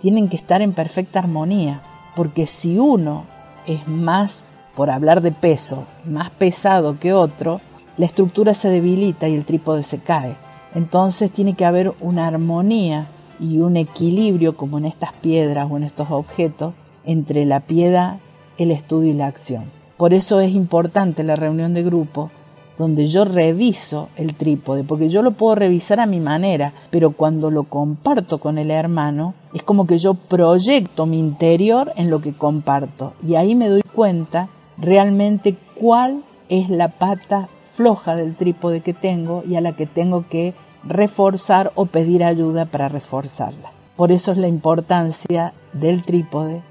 tienen 0.00 0.28
que 0.28 0.36
estar 0.36 0.62
en 0.62 0.72
perfecta 0.72 1.18
armonía, 1.18 1.82
porque 2.14 2.46
si 2.46 2.78
uno 2.78 3.24
es 3.66 3.88
más, 3.88 4.44
por 4.76 4.88
hablar 4.88 5.22
de 5.22 5.32
peso, 5.32 5.84
más 6.04 6.30
pesado 6.30 7.00
que 7.00 7.12
otro, 7.12 7.60
la 7.96 8.06
estructura 8.06 8.54
se 8.54 8.68
debilita 8.68 9.26
y 9.26 9.34
el 9.34 9.44
trípode 9.44 9.82
se 9.82 9.98
cae. 9.98 10.36
Entonces 10.76 11.32
tiene 11.32 11.54
que 11.54 11.64
haber 11.64 11.92
una 12.00 12.28
armonía 12.28 13.08
y 13.40 13.58
un 13.58 13.76
equilibrio, 13.76 14.56
como 14.56 14.78
en 14.78 14.84
estas 14.84 15.12
piedras 15.12 15.66
o 15.68 15.76
en 15.76 15.82
estos 15.82 16.08
objetos, 16.12 16.72
entre 17.04 17.44
la 17.46 17.58
piedad, 17.58 18.18
el 18.58 18.70
estudio 18.70 19.10
y 19.10 19.14
la 19.14 19.26
acción. 19.26 19.64
Por 19.96 20.14
eso 20.14 20.38
es 20.38 20.52
importante 20.52 21.24
la 21.24 21.34
reunión 21.34 21.74
de 21.74 21.82
grupo 21.82 22.30
donde 22.78 23.06
yo 23.06 23.24
reviso 23.24 24.08
el 24.16 24.34
trípode, 24.34 24.84
porque 24.84 25.08
yo 25.08 25.22
lo 25.22 25.32
puedo 25.32 25.54
revisar 25.54 26.00
a 26.00 26.06
mi 26.06 26.20
manera, 26.20 26.72
pero 26.90 27.12
cuando 27.12 27.50
lo 27.50 27.64
comparto 27.64 28.38
con 28.38 28.58
el 28.58 28.70
hermano, 28.70 29.34
es 29.54 29.62
como 29.62 29.86
que 29.86 29.98
yo 29.98 30.14
proyecto 30.14 31.06
mi 31.06 31.18
interior 31.18 31.92
en 31.96 32.10
lo 32.10 32.20
que 32.20 32.34
comparto 32.34 33.14
y 33.26 33.36
ahí 33.36 33.54
me 33.54 33.68
doy 33.68 33.82
cuenta 33.82 34.48
realmente 34.78 35.56
cuál 35.74 36.22
es 36.48 36.68
la 36.68 36.88
pata 36.88 37.48
floja 37.74 38.16
del 38.16 38.36
trípode 38.36 38.80
que 38.80 38.92
tengo 38.92 39.42
y 39.48 39.56
a 39.56 39.60
la 39.60 39.72
que 39.72 39.86
tengo 39.86 40.24
que 40.28 40.54
reforzar 40.84 41.72
o 41.74 41.86
pedir 41.86 42.24
ayuda 42.24 42.66
para 42.66 42.88
reforzarla. 42.88 43.70
Por 43.96 44.12
eso 44.12 44.32
es 44.32 44.38
la 44.38 44.48
importancia 44.48 45.52
del 45.72 46.04
trípode 46.04 46.62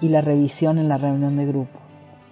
y 0.00 0.08
la 0.08 0.20
revisión 0.20 0.78
en 0.78 0.88
la 0.88 0.96
reunión 0.96 1.36
de 1.36 1.46
grupo, 1.46 1.78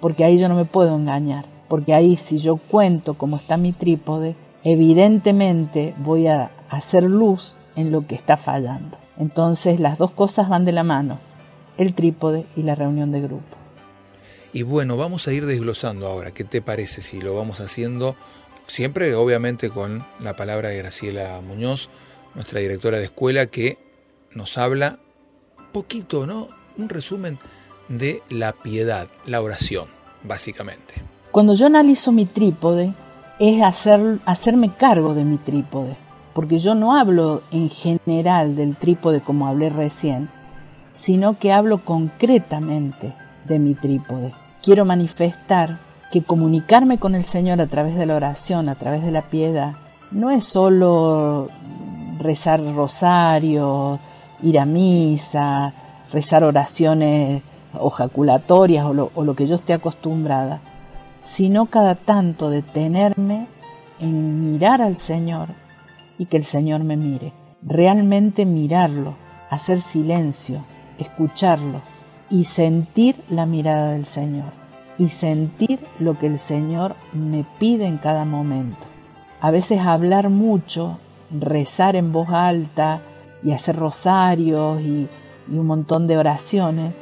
porque 0.01 0.25
ahí 0.25 0.39
yo 0.39 0.49
no 0.49 0.55
me 0.55 0.65
puedo 0.65 0.97
engañar 0.97 1.58
porque 1.69 1.95
ahí 1.95 2.17
si 2.17 2.39
yo 2.39 2.57
cuento 2.57 3.15
cómo 3.15 3.37
está 3.37 3.57
mi 3.57 3.73
trípode, 3.73 4.35
evidentemente 4.65 5.95
voy 5.99 6.27
a 6.27 6.51
hacer 6.69 7.05
luz 7.05 7.55
en 7.77 7.93
lo 7.93 8.07
que 8.07 8.15
está 8.15 8.37
fallando. 8.37 8.99
Entonces 9.19 9.81
las 9.81 9.99
dos 9.99 10.11
cosas 10.11 10.49
van 10.49 10.65
de 10.65 10.73
la 10.73 10.85
mano, 10.85 11.19
el 11.77 11.95
trípode 11.95 12.47
y 12.57 12.63
la 12.63 12.75
reunión 12.75 13.13
de 13.13 13.21
grupo. 13.21 13.57
Y 14.53 14.63
bueno, 14.63 14.97
vamos 14.97 15.29
a 15.29 15.33
ir 15.33 15.47
desglosando 15.47 16.07
ahora. 16.07 16.33
¿Qué 16.33 16.45
te 16.45 16.63
parece 16.63 17.03
si 17.03 17.21
lo 17.21 17.35
vamos 17.35 17.61
haciendo 17.61 18.17
siempre, 18.67 19.15
obviamente, 19.15 19.71
con 19.71 20.07
la 20.21 20.37
palabra 20.37 20.69
de 20.69 20.79
Graciela 20.79 21.41
Muñoz, 21.41 21.91
nuestra 22.35 22.61
directora 22.61 22.99
de 22.99 23.05
escuela, 23.05 23.47
que 23.47 23.79
nos 24.33 24.57
habla 24.57 24.99
poquito, 25.73 26.27
¿no? 26.27 26.49
Un 26.77 26.89
resumen 26.89 27.39
de 27.89 28.23
la 28.31 28.53
piedad, 28.53 29.09
la 29.27 29.43
oración, 29.43 29.89
básicamente. 30.23 30.95
Cuando 31.33 31.55
yo 31.55 31.67
analizo 31.67 32.11
mi 32.11 32.25
trípode, 32.25 32.95
es 33.39 33.63
hacer, 33.63 34.19
hacerme 34.25 34.71
cargo 34.71 35.15
de 35.15 35.25
mi 35.25 35.37
trípode, 35.37 35.97
porque 36.35 36.59
yo 36.59 36.75
no 36.75 36.97
hablo 36.97 37.43
en 37.51 37.69
general 37.69 38.57
del 38.57 38.77
trípode 38.77 39.21
como 39.21 39.47
hablé 39.47 39.69
recién, 39.69 40.31
sino 40.95 41.39
que 41.39 41.53
hablo 41.53 41.85
concretamente 41.85 43.13
de 43.47 43.59
mi 43.59 43.75
trípode. 43.75 44.33
Quiero 44.63 44.85
manifestar 44.85 45.79
que 46.11 46.23
comunicarme 46.23 46.99
con 46.99 47.15
el 47.15 47.23
Señor 47.23 47.61
a 47.61 47.67
través 47.67 47.97
de 47.97 48.07
la 48.07 48.17
oración, 48.17 48.69
a 48.71 48.75
través 48.75 49.05
de 49.05 49.11
la 49.11 49.23
piedad, 49.23 49.75
no 50.11 50.31
es 50.31 50.47
solo 50.47 51.49
rezar 52.19 52.63
rosario, 52.75 53.99
ir 54.43 54.59
a 54.59 54.65
misa, 54.65 55.75
rezar 56.11 56.43
oraciones 56.43 57.43
o 57.75 57.91
jaculatorias 57.91 58.87
o 58.87 58.95
lo, 58.95 59.11
o 59.15 59.25
lo 59.25 59.37
que 59.37 59.47
yo 59.47 59.57
esté 59.57 59.75
acostumbrada, 59.75 60.61
sino 61.31 61.67
cada 61.67 61.95
tanto 61.95 62.51
detenerme 62.51 63.47
en 64.01 64.51
mirar 64.51 64.81
al 64.81 64.97
Señor 64.97 65.49
y 66.19 66.27
que 66.27 66.37
el 66.39 66.45
Señor 66.45 66.85
me 66.85 66.97
mire. 66.97 67.33
Realmente 67.63 68.47
mirarlo, 68.47 69.15
hacer 69.51 69.81
silencio, 69.81 70.65
escucharlo 70.99 71.81
y 72.31 72.45
sentir 72.45 73.17
la 73.29 73.47
mirada 73.47 73.93
del 73.93 74.07
Señor 74.07 74.53
y 74.99 75.09
sentir 75.09 75.81
lo 75.99 76.19
que 76.19 76.27
el 76.27 76.39
Señor 76.39 76.97
me 77.13 77.45
pide 77.59 77.87
en 77.87 77.99
cada 77.99 78.25
momento. 78.25 78.87
A 79.41 79.51
veces 79.51 79.81
hablar 79.81 80.31
mucho, 80.31 80.99
rezar 81.31 81.95
en 81.95 82.11
voz 82.11 82.31
alta 82.31 83.03
y 83.45 83.53
hacer 83.53 83.77
rosarios 83.77 84.81
y, 84.81 85.09
y 85.49 85.57
un 85.57 85.67
montón 85.67 86.07
de 86.07 86.17
oraciones 86.17 86.93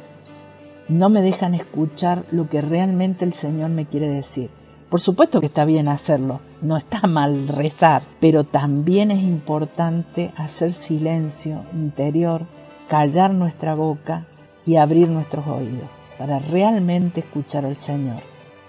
no 0.89 1.09
me 1.09 1.21
dejan 1.21 1.53
escuchar 1.53 2.23
lo 2.31 2.49
que 2.49 2.61
realmente 2.61 3.25
el 3.25 3.33
Señor 3.33 3.69
me 3.69 3.85
quiere 3.85 4.09
decir. 4.09 4.49
Por 4.89 5.01
supuesto 5.01 5.41
que 5.41 5.47
está 5.47 5.65
bien 5.65 5.89
hacerlo, 5.89 6.39
no 6.61 6.77
está 6.77 7.01
mal 7.07 7.47
rezar, 7.47 8.03
pero 8.19 8.45
también 8.45 9.11
es 9.11 9.21
importante 9.21 10.31
hacer 10.37 10.71
silencio 10.71 11.63
interior, 11.73 12.45
callar 12.87 13.33
nuestra 13.33 13.75
boca 13.75 14.27
y 14.65 14.77
abrir 14.77 15.09
nuestros 15.09 15.45
oídos 15.47 15.89
para 16.17 16.39
realmente 16.39 17.19
escuchar 17.19 17.65
al 17.65 17.75
Señor. 17.75 18.21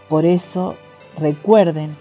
Por 0.08 0.24
eso 0.24 0.74
recuerden 1.16 1.96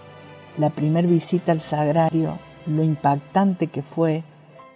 la 0.56 0.70
primer 0.70 1.06
visita 1.06 1.52
al 1.52 1.60
sagrario, 1.60 2.38
lo 2.66 2.82
impactante 2.82 3.68
que 3.68 3.82
fue 3.82 4.24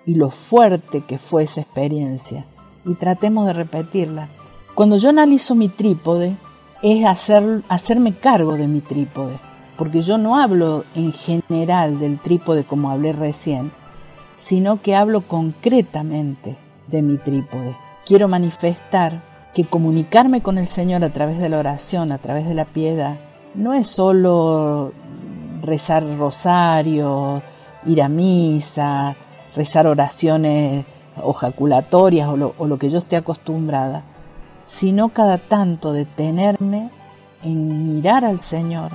y 0.06 0.14
lo 0.14 0.30
fuerte 0.30 1.02
que 1.02 1.18
fue 1.18 1.44
esa 1.44 1.62
experiencia 1.62 2.44
y 2.84 2.94
tratemos 2.94 3.46
de 3.46 3.52
repetirla 3.52 4.28
cuando 4.74 4.96
yo 4.96 5.10
analizo 5.10 5.54
mi 5.54 5.68
trípode, 5.68 6.36
es 6.82 7.04
hacer, 7.04 7.62
hacerme 7.68 8.14
cargo 8.14 8.54
de 8.54 8.66
mi 8.66 8.80
trípode, 8.80 9.38
porque 9.76 10.02
yo 10.02 10.18
no 10.18 10.38
hablo 10.38 10.84
en 10.94 11.12
general 11.12 11.98
del 11.98 12.18
trípode 12.18 12.64
como 12.64 12.90
hablé 12.90 13.12
recién, 13.12 13.70
sino 14.36 14.80
que 14.80 14.96
hablo 14.96 15.20
concretamente 15.22 16.56
de 16.88 17.02
mi 17.02 17.18
trípode. 17.18 17.76
Quiero 18.04 18.28
manifestar 18.28 19.22
que 19.54 19.64
comunicarme 19.64 20.40
con 20.40 20.58
el 20.58 20.66
Señor 20.66 21.04
a 21.04 21.10
través 21.10 21.38
de 21.38 21.48
la 21.48 21.58
oración, 21.58 22.10
a 22.10 22.18
través 22.18 22.48
de 22.48 22.54
la 22.54 22.64
piedad, 22.64 23.16
no 23.54 23.74
es 23.74 23.88
solo 23.88 24.92
rezar 25.62 26.04
rosario, 26.18 27.42
ir 27.84 28.02
a 28.02 28.08
misa, 28.08 29.14
rezar 29.54 29.86
oraciones 29.86 30.84
o 31.22 31.32
jaculatorias 31.32 32.28
o 32.28 32.36
lo, 32.36 32.54
o 32.58 32.66
lo 32.66 32.78
que 32.78 32.90
yo 32.90 32.98
esté 32.98 33.16
acostumbrada, 33.16 34.04
sino 34.74 35.10
cada 35.10 35.38
tanto 35.38 35.92
detenerme 35.92 36.90
en 37.42 37.94
mirar 37.94 38.24
al 38.24 38.40
Señor 38.40 38.92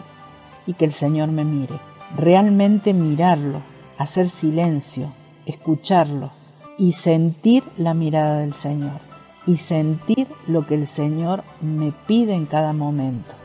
y 0.65 0.73
que 0.73 0.85
el 0.85 0.91
Señor 0.91 1.29
me 1.29 1.45
mire. 1.45 1.79
Realmente 2.15 2.93
mirarlo, 2.93 3.61
hacer 3.97 4.27
silencio, 4.27 5.11
escucharlo 5.45 6.31
y 6.77 6.93
sentir 6.93 7.63
la 7.77 7.93
mirada 7.93 8.39
del 8.39 8.53
Señor 8.53 8.99
y 9.45 9.57
sentir 9.57 10.27
lo 10.47 10.65
que 10.65 10.75
el 10.75 10.87
Señor 10.87 11.43
me 11.61 11.93
pide 12.07 12.33
en 12.33 12.47
cada 12.47 12.73
momento. 12.73 13.35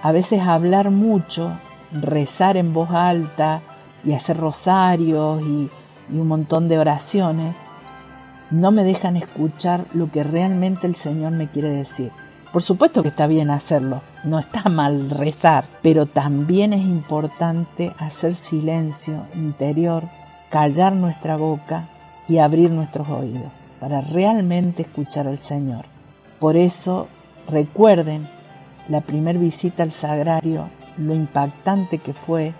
A 0.00 0.12
veces 0.12 0.42
hablar 0.42 0.90
mucho, 0.90 1.52
rezar 1.92 2.56
en 2.56 2.72
voz 2.72 2.90
alta 2.92 3.62
y 4.04 4.12
hacer 4.12 4.36
rosarios 4.36 5.42
y, 5.42 5.68
y 6.08 6.18
un 6.18 6.28
montón 6.28 6.68
de 6.68 6.78
oraciones 6.78 7.54
no 8.50 8.72
me 8.72 8.84
dejan 8.84 9.16
escuchar 9.16 9.84
lo 9.94 10.10
que 10.10 10.24
realmente 10.24 10.86
el 10.86 10.94
Señor 10.94 11.32
me 11.32 11.48
quiere 11.48 11.70
decir. 11.70 12.10
Por 12.52 12.62
supuesto 12.62 13.02
que 13.02 13.08
está 13.08 13.28
bien 13.28 13.50
hacerlo, 13.50 14.02
no 14.24 14.38
está 14.38 14.64
mal 14.68 15.10
rezar, 15.10 15.66
pero 15.82 16.06
también 16.06 16.72
es 16.72 16.82
importante 16.82 17.94
hacer 17.98 18.34
silencio 18.34 19.26
interior, 19.34 20.04
callar 20.50 20.92
nuestra 20.92 21.36
boca 21.36 21.88
y 22.28 22.38
abrir 22.38 22.70
nuestros 22.70 23.08
oídos 23.08 23.52
para 23.78 24.00
realmente 24.00 24.82
escuchar 24.82 25.28
al 25.28 25.38
Señor. 25.38 25.86
Por 26.38 26.56
eso 26.56 27.08
recuerden 27.48 28.28
la 28.88 29.00
primer 29.00 29.38
visita 29.38 29.82
al 29.82 29.92
sagrario, 29.92 30.68
lo 30.96 31.14
impactante 31.14 31.98
que 31.98 32.12
fue 32.12 32.52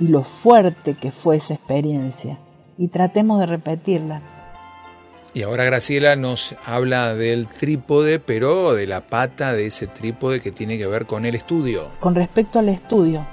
y 0.00 0.08
lo 0.08 0.22
fuerte 0.22 0.94
que 0.94 1.12
fue 1.12 1.36
esa 1.36 1.54
experiencia 1.54 2.38
y 2.78 2.88
tratemos 2.88 3.40
de 3.40 3.46
repetirla 3.46 4.20
y 5.36 5.42
ahora 5.42 5.64
Graciela 5.64 6.16
nos 6.16 6.54
habla 6.64 7.14
del 7.14 7.44
trípode, 7.46 8.18
pero 8.18 8.72
de 8.72 8.86
la 8.86 9.02
pata 9.02 9.52
de 9.52 9.66
ese 9.66 9.86
trípode 9.86 10.40
que 10.40 10.50
tiene 10.50 10.78
que 10.78 10.86
ver 10.86 11.04
con 11.04 11.26
el 11.26 11.34
estudio. 11.34 11.88
Con 12.00 12.14
respecto 12.14 12.58
al 12.58 12.70
estudio, 12.70 13.26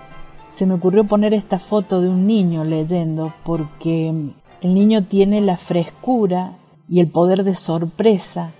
se 0.49 0.65
me 0.65 0.73
ocurrió 0.73 1.05
poner 1.05 1.33
esta 1.33 1.59
foto 1.59 2.01
de 2.01 2.09
un 2.09 2.27
niño 2.27 2.65
leyendo 2.65 3.33
porque 3.45 4.09
el 4.09 4.73
niño 4.73 5.05
tiene 5.05 5.39
la 5.39 5.55
frescura 5.55 6.57
y 6.89 6.99
el 6.99 7.07
poder 7.07 7.45
de 7.45 7.55
sorpresa 7.55 8.51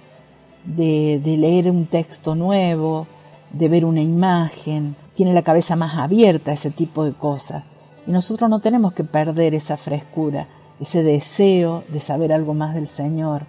de, 0.64 1.20
de 1.22 1.36
leer 1.36 1.70
un 1.70 1.88
texto 1.88 2.36
nuevo, 2.36 3.08
de 3.52 3.68
ver 3.68 3.84
una 3.84 4.02
imagen, 4.02 4.96
tiene 5.16 5.34
la 5.34 5.41
cabeza 5.41 5.76
más 5.76 5.98
abierta 5.98 6.52
a 6.52 6.54
ese 6.54 6.72
tipo 6.72 7.04
de 7.04 7.12
cosas. 7.12 7.66
Y 8.08 8.12
nosotros 8.12 8.50
no 8.50 8.62
tenemos 8.62 8.94
que 8.94 9.04
perder 9.04 9.54
esa 9.54 9.76
frescura, 9.76 10.48
ese 10.84 11.01
deseo 11.01 11.86
de 11.88 12.01
saber 12.01 12.34
algo 12.34 12.53
más 12.53 12.75
del 12.75 12.88
Señor, 12.88 13.43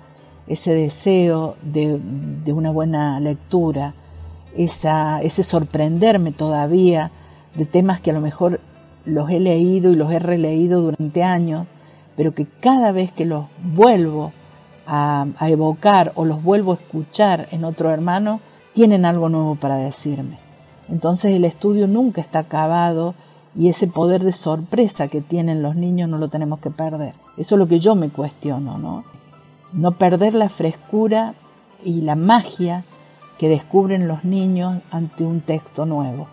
ese 0.47 0.73
deseo 0.73 1.57
de, 1.63 2.01
una 2.47 2.71
buena 2.71 3.19
lectura, 3.19 3.93
esa, 4.57 5.21
ese 5.21 5.43
sorprenderme 5.43 6.31
todavía 6.31 7.11
de 7.57 7.65
temas 7.65 7.99
que 7.99 8.13
a 8.13 8.15
lo 8.15 8.21
mejor 8.21 8.61
los 9.05 9.31
he 9.31 9.41
leído 9.41 9.91
y 9.91 9.97
los 9.97 10.13
he 10.13 10.21
releído 10.21 10.81
durante 10.81 11.25
años, 11.25 11.67
pero 12.15 12.37
que 12.37 12.47
cada 12.47 12.93
vez 12.93 13.11
que 13.11 13.25
los 13.25 13.47
vuelvo 13.65 14.33
a, 14.87 15.27
evocar 15.41 16.13
o 16.15 16.25
los 16.25 16.41
vuelvo 16.41 16.71
a 16.71 16.77
escuchar 16.77 17.49
en 17.51 17.65
otro 17.65 17.91
hermano, 17.91 18.41
tienen 18.75 19.05
algo 19.05 19.29
nuevo 19.29 19.57
para 19.57 19.75
decirme. 19.75 20.39
Entonces 20.89 21.33
el 21.33 21.45
estudio 21.45 21.89
nunca 21.89 22.21
está 22.21 22.39
acabado 22.39 23.17
y 23.57 23.69
ese 23.69 23.87
poder 23.87 24.23
de 24.23 24.33
sorpresa 24.33 25.09
que 25.09 25.21
tienen 25.21 25.63
los 25.63 25.77
niños 25.77 26.09
no 26.09 26.19
lo 26.19 26.29
tenemos 26.29 26.59
que 26.61 26.71
perder. 26.71 27.15
Eso 27.37 27.55
es 27.55 27.59
lo 27.59 27.69
que 27.69 27.81
yo 27.81 27.95
me 27.95 28.11
cuestiono, 28.11 28.79
¿no? 28.79 29.05
No 29.73 29.93
perder 29.93 30.35
la 30.35 30.49
frescura 30.49 31.35
y 31.85 32.01
la 32.01 32.17
magia 32.17 32.85
que 33.39 33.49
descubren 33.49 34.09
los 34.09 34.25
niños 34.25 34.83
ante 34.91 35.25
un 35.25 35.41
texto 35.41 35.87
nuevo. 35.87 36.29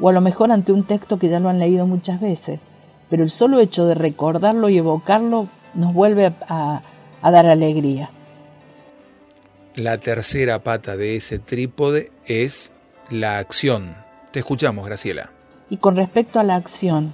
O 0.00 0.08
a 0.08 0.12
lo 0.12 0.20
mejor 0.20 0.52
ante 0.52 0.72
un 0.72 0.84
texto 0.84 1.18
que 1.18 1.28
ya 1.28 1.40
lo 1.40 1.48
han 1.48 1.58
leído 1.58 1.86
muchas 1.86 2.20
veces, 2.20 2.60
pero 3.08 3.22
el 3.22 3.30
solo 3.30 3.60
hecho 3.60 3.86
de 3.86 3.94
recordarlo 3.94 4.68
y 4.68 4.78
evocarlo 4.78 5.48
nos 5.74 5.94
vuelve 5.94 6.32
a, 6.48 6.82
a 7.22 7.30
dar 7.30 7.46
alegría. 7.46 8.10
La 9.74 9.98
tercera 9.98 10.62
pata 10.62 10.96
de 10.96 11.16
ese 11.16 11.38
trípode 11.38 12.10
es 12.26 12.72
la 13.10 13.38
acción. 13.38 13.96
Te 14.32 14.40
escuchamos, 14.40 14.84
Graciela. 14.86 15.37
Y 15.70 15.76
con 15.76 15.96
respecto 15.96 16.40
a 16.40 16.44
la 16.44 16.54
acción, 16.54 17.12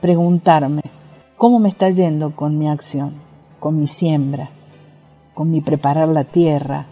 preguntarme, 0.00 0.80
¿cómo 1.36 1.58
me 1.58 1.68
está 1.68 1.90
yendo 1.90 2.34
con 2.34 2.58
mi 2.58 2.68
acción, 2.68 3.12
con 3.60 3.78
mi 3.78 3.86
siembra, 3.86 4.48
con 5.34 5.50
mi 5.50 5.60
preparar 5.60 6.08
la 6.08 6.24
tierra, 6.24 6.86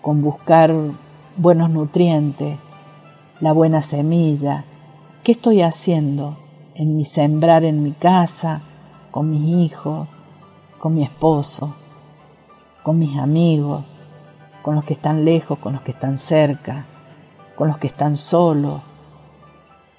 con 0.00 0.22
buscar 0.22 0.74
buenos 1.36 1.68
nutrientes, 1.68 2.56
la 3.40 3.52
buena 3.52 3.82
semilla? 3.82 4.64
¿Qué 5.22 5.32
estoy 5.32 5.60
haciendo 5.60 6.38
en 6.74 6.96
mi 6.96 7.04
sembrar 7.04 7.62
en 7.62 7.82
mi 7.82 7.92
casa, 7.92 8.62
con 9.10 9.30
mis 9.30 9.46
hijos, 9.46 10.08
con 10.78 10.94
mi 10.94 11.02
esposo, 11.02 11.74
con 12.82 12.98
mis 12.98 13.18
amigos, 13.18 13.84
con 14.62 14.74
los 14.74 14.84
que 14.84 14.94
están 14.94 15.26
lejos, 15.26 15.58
con 15.58 15.74
los 15.74 15.82
que 15.82 15.90
están 15.90 16.16
cerca, 16.16 16.86
con 17.56 17.68
los 17.68 17.76
que 17.76 17.88
están 17.88 18.16
solos, 18.16 18.80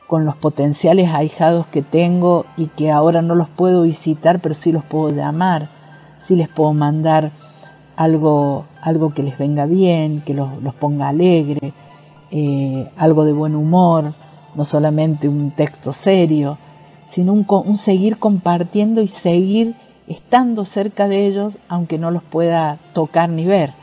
con 0.08 0.26
los 0.26 0.36
potenciales 0.36 1.10
ahijados 1.10 1.66
que 1.68 1.82
tengo 1.82 2.46
y 2.58 2.68
que 2.68 2.92
ahora 2.92 3.22
no 3.22 3.36
los 3.36 3.50
puedo 3.50 3.84
visitar, 3.84 4.40
pero 4.40 4.54
sí 4.54 4.72
los 4.72 4.84
puedo 4.84 5.10
llamar, 5.10 5.70
sí 6.20 6.36
les 6.36 6.48
puedo 6.48 6.74
mandar 6.74 7.32
algo, 7.96 8.66
algo 8.82 9.14
que 9.14 9.24
les 9.24 9.38
venga 9.38 9.66
bien, 9.66 10.22
que 10.22 10.34
los, 10.34 10.62
los 10.62 10.76
ponga 10.76 11.10
alegre, 11.10 11.74
eh, 12.32 12.90
algo 12.98 13.26
de 13.26 13.34
buen 13.34 13.56
humor, 13.56 14.14
no 14.56 14.66
solamente 14.66 15.28
un 15.28 15.52
texto 15.52 15.94
serio, 15.94 16.58
sino 17.08 17.34
un, 17.34 17.46
un 17.48 17.78
seguir 17.78 18.18
compartiendo 18.18 19.02
y 19.02 19.08
seguir 19.08 19.76
estando 20.08 20.66
cerca 20.66 21.08
de 21.08 21.26
ellos, 21.26 21.58
aunque 21.68 21.98
no 21.98 22.12
los 22.12 22.24
pueda 22.24 22.78
tocar 22.94 23.30
ni 23.30 23.46
ver. 23.46 23.74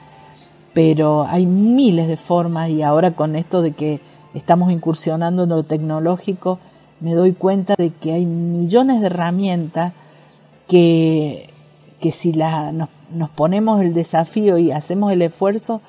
Pero 0.73 1.25
hay 1.25 1.47
miles 1.47 2.09
de 2.09 2.17
formas 2.17 2.71
y 2.71 2.83
ahora 2.83 3.11
con 3.11 3.37
esto 3.37 3.61
de 3.61 3.73
que 3.73 4.01
estamos 4.35 4.73
incursionando 4.73 5.45
en 5.45 5.51
lo 5.51 5.63
tecnológico, 5.63 6.59
me 7.01 7.15
doy 7.15 7.33
cuenta 7.33 7.75
de 7.77 7.91
que 7.91 8.13
hay 8.13 8.25
millones 8.25 9.01
de 9.01 9.07
herramientas 9.07 9.93
que, 10.69 11.51
que 12.01 12.13
si 12.13 12.33
la, 12.33 12.73
nos, 12.73 12.89
nos, 13.13 13.29
ponemos 13.31 13.81
el 13.81 13.93
desafío 13.93 14.57
y 14.59 14.71
hacemos 14.71 15.13
el 15.13 15.23
esfuerzo, 15.23 15.81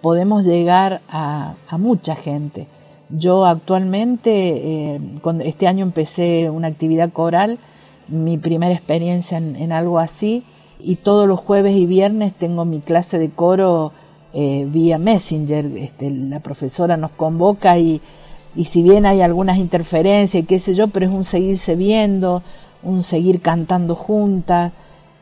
podemos 0.00 0.44
llegar 0.44 1.02
a, 1.08 1.54
a 1.68 1.78
mucha 1.78 2.16
gente. 2.16 2.66
Yo 3.10 3.44
actualmente, 3.44 4.94
eh, 4.94 5.00
cuando 5.22 5.44
este 5.44 5.66
año 5.66 5.84
empecé 5.84 6.50
una 6.50 6.68
actividad 6.68 7.12
coral, 7.12 7.58
mi 8.08 8.38
primera 8.38 8.74
experiencia 8.74 9.38
en, 9.38 9.56
en, 9.56 9.72
algo 9.72 9.98
así, 9.98 10.42
y 10.80 10.96
todos 10.96 11.28
los 11.28 11.40
jueves 11.40 11.76
y 11.76 11.86
viernes 11.86 12.32
tengo 12.32 12.64
mi 12.64 12.80
clase 12.80 13.18
de 13.18 13.30
coro 13.30 13.92
eh, 14.34 14.66
vía 14.68 14.98
Messenger. 14.98 15.64
Este, 15.76 16.10
la 16.10 16.40
profesora 16.40 16.96
nos 16.96 17.12
convoca 17.12 17.78
y, 17.78 18.00
y 18.56 18.64
si 18.66 18.82
bien 18.82 19.06
hay 19.06 19.20
algunas 19.20 19.58
interferencias 19.58 20.42
y 20.42 20.46
qué 20.46 20.60
sé 20.60 20.74
yo, 20.74 20.88
pero 20.88 21.06
es 21.06 21.12
un 21.12 21.24
seguirse 21.24 21.76
viendo, 21.76 22.42
un 22.82 23.02
seguir 23.02 23.40
cantando 23.40 23.94
juntas. 23.94 24.72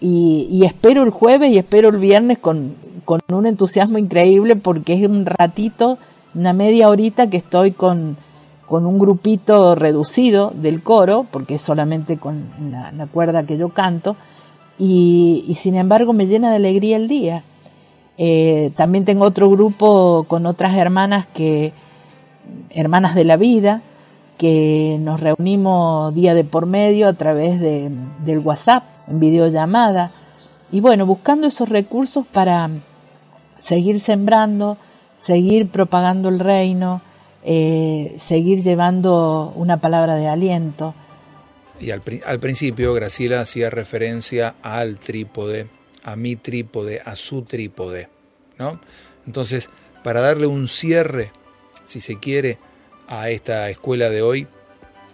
Y, 0.01 0.65
espero 0.65 1.05
el 1.05 1.11
jueves 1.11 1.53
y 1.53 1.59
espero 1.59 1.91
el 1.91 1.99
viernes 1.99 2.39
con, 2.39 2.75
con, 3.05 3.21
un 3.29 3.47
entusiasmo 3.47 3.99
increíble 3.99 4.57
porque 4.57 4.95
es 4.95 5.09
un 5.09 5.25
ratito, 5.27 5.97
una 6.35 6.53
media 6.53 6.89
horita 6.89 7.31
que 7.31 7.37
estoy 7.37 7.71
con, 7.71 8.17
con 8.67 8.85
un 8.85 8.99
grupito 8.99 9.77
reducido 9.77 10.51
del 10.57 10.83
coro, 10.83 11.25
porque 11.31 11.55
es 11.55 11.63
solamente 11.63 12.17
con 12.17 12.47
la, 12.73 12.91
la 12.91 13.07
cuerda 13.07 13.45
que 13.45 13.57
yo 13.57 13.69
canto, 13.69 14.17
y, 14.77 15.45
y, 15.47 15.55
sin 15.55 15.77
embargo 15.77 16.13
me 16.13 16.27
llena 16.27 16.51
de 16.51 16.57
alegría 16.57 16.97
el 16.97 17.07
día. 17.07 17.45
Eh, 18.19 18.73
también 18.77 19.05
tengo 19.05 19.25
otro 19.25 19.51
grupo 19.51 20.25
con 20.29 20.47
otras 20.47 20.77
hermanas 20.77 21.27
que, 21.27 21.73
hermanas 22.71 23.15
de 23.15 23.25
la 23.25 23.37
vida, 23.37 23.83
que 24.39 24.97
nos 25.01 25.21
reunimos 25.21 26.15
día 26.15 26.35
de 26.35 26.45
por 26.45 26.67
medio 26.67 27.09
a 27.09 27.13
través 27.15 27.61
de, 27.61 27.91
del 28.25 28.41
WhatsApp, 28.41 28.85
en 29.09 29.21
videollamada, 29.21 30.13
y 30.71 30.81
bueno, 30.81 31.07
buscando 31.07 31.47
esos 31.47 31.69
recursos 31.69 32.27
para 32.27 32.71
seguir 33.59 34.01
sembrando, 34.01 34.79
seguir 35.19 35.69
propagando 35.69 36.29
el 36.29 36.39
reino, 36.41 37.03
eh, 37.45 38.15
seguir 38.19 38.63
llevando 38.63 39.53
una 39.55 39.81
palabra 39.81 40.17
de 40.17 40.29
aliento. 40.29 40.95
Y 41.79 41.91
al, 41.91 42.03
al 42.25 42.41
principio 42.41 42.95
Graciela 42.95 43.41
hacía 43.41 43.69
referencia 43.69 44.55
al 44.63 44.99
trípode, 44.99 45.69
a 46.03 46.17
mi 46.17 46.37
trípode, 46.37 47.01
a 47.05 47.17
su 47.17 47.43
trípode. 47.43 48.09
¿no? 48.59 48.81
Entonces, 49.27 49.71
para 50.03 50.21
darle 50.21 50.47
un 50.47 50.69
cierre, 50.69 51.33
si 51.85 52.01
se 52.01 52.19
quiere, 52.19 52.59
a 53.09 53.29
esta 53.29 53.69
escuela 53.69 54.09
de 54.09 54.23
hoy, 54.23 54.47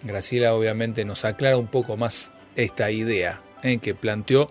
Graciela 0.03 0.53
obviamente 0.53 1.03
nos 1.03 1.25
aclara 1.25 1.57
un 1.57 1.67
poco 1.67 1.97
más 1.97 2.31
esta 2.55 2.91
idea 2.91 3.41
¿eh? 3.63 3.79
que 3.79 3.93
planteó 3.93 4.47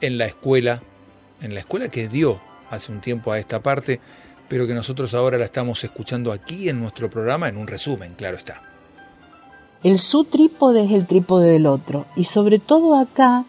en 0.00 0.18
la 0.18 0.26
escuela, 0.26 0.82
en 1.40 1.54
la 1.54 1.60
escuela 1.60 1.88
que 1.88 2.08
dio 2.08 2.40
hace 2.70 2.92
un 2.92 3.00
tiempo 3.00 3.32
a 3.32 3.38
esta 3.38 3.62
parte, 3.62 4.00
pero 4.48 4.66
que 4.66 4.74
nosotros 4.74 5.14
ahora 5.14 5.38
la 5.38 5.46
estamos 5.46 5.82
escuchando 5.84 6.32
aquí 6.32 6.68
en 6.68 6.80
nuestro 6.80 7.08
programa 7.08 7.48
en 7.48 7.56
un 7.56 7.66
resumen, 7.66 8.14
claro 8.14 8.36
está. 8.36 8.62
El 9.82 9.98
su 9.98 10.24
trípode 10.24 10.84
es 10.84 10.92
el 10.92 11.06
trípode 11.06 11.50
del 11.50 11.66
otro 11.66 12.06
y 12.14 12.24
sobre 12.24 12.58
todo 12.58 12.94
acá 12.96 13.44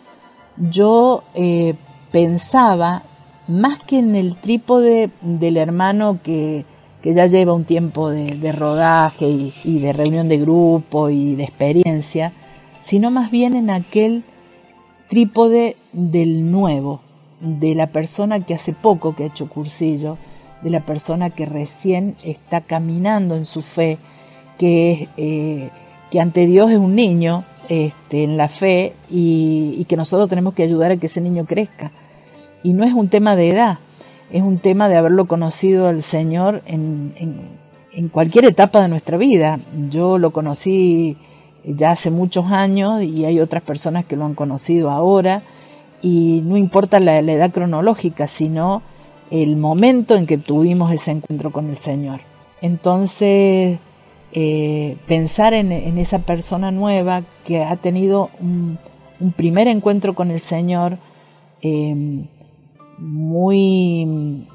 yo 0.58 1.24
eh, 1.36 1.76
pensaba 2.14 3.02
más 3.48 3.80
que 3.80 3.98
en 3.98 4.16
el 4.16 4.36
trípode 4.36 5.10
del 5.22 5.58
hermano 5.58 6.20
que, 6.24 6.64
que 7.02 7.12
ya 7.14 7.26
lleva 7.26 7.54
un 7.54 7.66
tiempo 7.66 8.12
de, 8.12 8.52
rodaje 8.52 9.28
y, 9.28 9.54
y, 9.64 9.80
de 9.80 9.94
reunión 9.94 10.30
de 10.30 10.38
grupo 10.38 11.10
y 11.10 11.36
de 11.36 11.44
experiencia, 11.44 12.32
sino 12.82 13.10
más 13.10 13.32
bien 13.32 13.56
en 13.56 13.72
aquel 13.72 14.24
trípode 15.10 15.76
del 15.92 16.52
nuevo, 16.52 17.02
de 17.42 17.74
la 17.74 17.88
persona 17.88 18.40
que 18.42 18.54
hace 18.54 18.74
poco 18.74 19.16
que 19.16 19.24
ha 19.24 19.28
hecho 19.28 19.50
cursillo, 19.50 20.18
de 20.62 20.70
la 20.70 20.86
persona 20.86 21.32
que 21.32 21.48
recién 21.48 22.16
está 22.24 22.62
caminando 22.62 23.36
en 23.36 23.46
su 23.46 23.64
fe, 23.64 23.98
que, 24.60 25.10
eh, 25.18 25.72
que 26.12 26.22
ante 26.22 26.46
Dios 26.46 26.72
es 26.72 26.78
un 26.78 26.96
niño 26.96 27.44
este, 27.70 28.24
en 28.24 28.38
la 28.38 28.50
fe 28.50 28.94
y, 29.10 29.76
y 29.80 29.86
que 29.86 29.98
nosotros 29.98 30.30
tenemos 30.30 30.54
que 30.54 30.62
ayudar 30.62 30.92
a 30.92 30.98
que 30.98 31.08
ese 31.08 31.20
niño 31.20 31.46
crezca 31.46 31.92
y 32.64 32.74
no 32.74 32.84
es 32.84 32.94
un 32.94 33.10
tema 33.10 33.36
de 33.36 33.50
edad, 33.50 33.80
es 34.32 34.42
un 34.42 34.58
tema 34.58 34.90
de 34.90 34.96
haberlo 34.96 35.26
conocido 35.26 35.88
al 35.88 36.02
Señor 36.02 36.62
en, 36.66 37.14
en, 37.92 38.10
cualquier 38.10 38.46
etapa 38.46 38.82
de 38.82 38.88
nuestra 38.88 39.18
vida. 39.18 39.60
Yo 39.92 40.18
lo 40.18 40.32
conocí 40.32 41.18
ya 41.64 41.92
hace 41.92 42.10
muchos 42.10 42.52
años 42.52 43.04
y 43.04 43.26
hay 43.26 43.40
otras 43.40 43.62
personas 43.62 44.06
que 44.06 44.16
lo 44.16 44.26
han 44.26 44.34
conocido 44.34 44.90
ahora 44.90 45.44
y 46.02 46.42
no 46.44 46.58
importa 46.58 47.00
la, 47.00 47.20
edad 47.20 47.52
cronológica, 47.52 48.28
sino 48.28 48.82
el 49.30 49.56
momento 49.58 50.16
en 50.16 50.26
que 50.26 50.38
tuvimos 50.38 50.92
ese 50.92 51.12
encuentro 51.12 51.52
con 51.52 51.70
el 51.70 51.76
Señor. 51.76 52.22
Entonces, 52.62 53.78
eh, 54.32 54.98
pensar 55.06 55.54
en, 55.54 55.72
en, 55.72 55.98
esa 55.98 56.20
persona 56.20 56.72
nueva 56.72 57.22
que 57.44 57.64
ha 57.64 57.76
tenido 57.76 58.32
un, 58.42 58.80
un 59.20 59.32
primer 59.32 59.68
encuentro 59.68 60.16
con 60.16 60.32
el 60.32 60.40
Señor, 60.40 60.98
eh, 61.62 62.26
muy, 63.04 64.48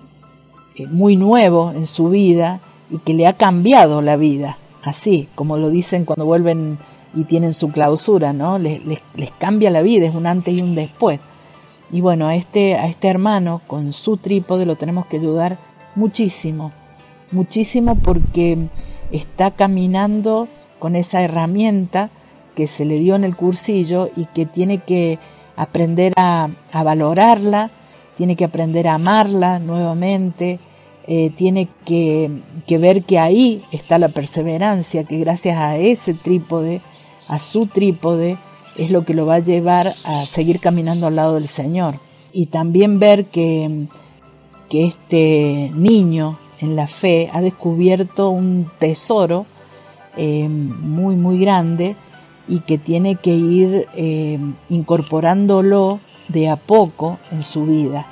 eh, 0.74 0.86
muy 0.86 1.16
nuevo 1.16 1.70
en 1.70 1.86
su 1.86 2.08
vida 2.08 2.60
y 2.90 2.98
que 2.98 3.14
le 3.14 3.26
ha 3.26 3.34
cambiado 3.34 4.00
la 4.00 4.16
vida 4.16 4.58
así, 4.82 5.28
como 5.34 5.58
lo 5.58 5.68
dicen 5.70 6.04
cuando 6.04 6.24
vuelven 6.24 6.78
y 7.14 7.24
tienen 7.24 7.54
su 7.54 7.70
clausura, 7.70 8.32
¿no? 8.32 8.58
Les, 8.58 8.80
les, 8.84 9.30
cambia 9.38 9.70
la 9.70 9.82
vida, 9.82 10.06
es 10.06 10.14
un 10.14 10.26
antes 10.26 10.54
y 10.54 10.62
un 10.62 10.74
después. 10.74 11.20
Y 11.90 12.00
bueno, 12.00 12.26
a 12.26 12.36
este, 12.36 12.74
a 12.76 12.86
este 12.86 13.08
hermano 13.08 13.60
con 13.66 13.92
su 13.92 14.16
trípode 14.16 14.66
lo 14.66 14.76
tenemos 14.76 15.06
que 15.06 15.16
ayudar 15.16 15.58
muchísimo, 15.94 16.72
muchísimo 17.32 17.96
porque 17.96 18.58
está 19.10 19.50
caminando 19.50 20.48
con 20.78 20.96
esa 20.96 21.22
herramienta 21.22 22.10
que 22.54 22.66
se 22.66 22.84
le 22.84 22.98
dio 22.98 23.14
en 23.14 23.24
el 23.24 23.36
cursillo 23.36 24.10
y 24.16 24.26
que 24.26 24.46
tiene 24.46 24.78
que 24.78 25.18
aprender 25.56 26.12
a, 26.16 26.48
a 26.72 26.82
valorarla, 26.82 27.70
tiene 28.18 28.34
que 28.34 28.44
aprender 28.44 28.88
a 28.88 28.94
amarla 28.94 29.60
nuevamente, 29.60 30.58
eh, 31.06 31.30
tiene 31.36 31.68
que, 31.84 32.28
ver 32.68 33.04
que 33.04 33.20
ahí 33.20 33.62
está 33.70 33.96
la 33.96 34.08
perseverancia, 34.08 35.04
que 35.04 35.20
gracias 35.20 35.56
a 35.56 35.76
ese 35.76 36.14
trípode, 36.14 36.80
a 37.28 37.38
su 37.38 37.66
trípode, 37.66 38.36
es 38.76 38.90
lo 38.90 39.04
que 39.04 39.14
lo 39.14 39.24
va 39.24 39.36
a 39.36 39.38
llevar 39.38 39.94
a 40.04 40.26
seguir 40.26 40.58
caminando 40.58 41.06
al 41.06 41.14
lado 41.14 41.34
del 41.34 41.46
Señor. 41.46 41.94
Y 42.32 42.46
también 42.46 42.98
ver 42.98 43.26
que, 43.26 43.86
que 44.68 44.84
este 44.84 45.70
niño 45.76 46.40
en 46.58 46.74
la 46.74 46.88
fe 46.88 47.30
ha 47.32 47.40
descubierto 47.40 48.30
un 48.30 48.68
tesoro 48.80 49.46
eh, 50.16 50.48
muy, 50.48 51.14
muy 51.14 51.38
grande 51.38 51.94
y 52.48 52.60
que 52.60 52.78
tiene 52.78 53.14
que 53.14 53.34
ir 53.34 53.86
eh, 53.94 54.40
incorporándolo 54.70 56.00
de 56.28 56.48
a 56.48 56.56
poco 56.56 57.18
en 57.30 57.42
su 57.42 57.66
vida 57.66 58.06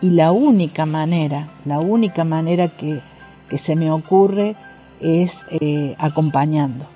y 0.00 0.10
la 0.10 0.32
única 0.32 0.86
manera, 0.86 1.48
la 1.64 1.80
única 1.80 2.24
manera 2.24 2.68
que, 2.68 3.00
que 3.48 3.58
se 3.58 3.76
me 3.76 3.90
ocurre 3.90 4.56
es 5.00 5.44
eh, 5.50 5.94
acompañando. 5.98 6.86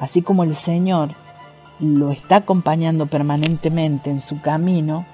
Así 0.00 0.22
como 0.22 0.44
el 0.44 0.54
Señor 0.54 1.10
lo 1.80 2.10
está 2.10 2.36
acompañando 2.36 3.06
permanentemente 3.06 4.10
en 4.10 4.20
su 4.20 4.40
camino, 4.40 5.04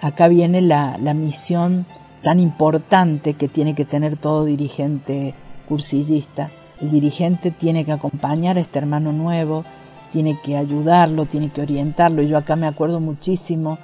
acá 0.00 0.28
viene 0.28 0.60
la, 0.60 0.96
la 0.98 1.14
misión 1.14 1.86
tan 2.22 2.40
importante 2.40 3.34
que 3.34 3.48
tiene 3.48 3.74
que 3.74 3.84
tener 3.84 4.16
todo 4.16 4.44
dirigente 4.44 5.34
cursillista. 5.68 6.50
El 6.80 6.90
dirigente 6.90 7.50
tiene 7.50 7.84
que 7.84 7.92
acompañar 7.92 8.56
a 8.56 8.60
este 8.60 8.78
hermano 8.78 9.12
nuevo, 9.12 9.64
tiene 10.12 10.38
que 10.42 10.56
ayudarlo, 10.56 11.26
tiene 11.26 11.50
que 11.50 11.62
orientarlo. 11.62 12.22
Y 12.22 12.28
yo 12.28 12.38
acá 12.38 12.56
me 12.56 12.66
acuerdo 12.66 13.00
muchísimo 13.00 13.78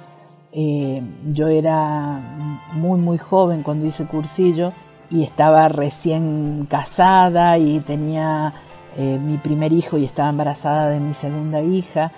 eh, 0.53 1.01
yo 1.31 1.47
era 1.47 2.59
muy 2.73 2.99
muy 2.99 3.17
joven 3.17 3.63
cuando 3.63 3.85
hice 3.85 4.05
cursillo 4.05 4.73
y 5.09 5.23
estaba 5.23 5.67
recién 5.69 6.67
casada 6.69 7.57
y 7.57 7.79
tenía 7.81 8.53
eh, 8.97 9.19
mi 9.21 9.37
primer 9.37 9.71
hijo 9.73 9.97
y 9.97 10.05
estaba 10.05 10.29
embarazada 10.29 10.89
de 10.89 10.99
mi 10.99 11.13
segunda 11.13 11.61
hija. 11.61 12.11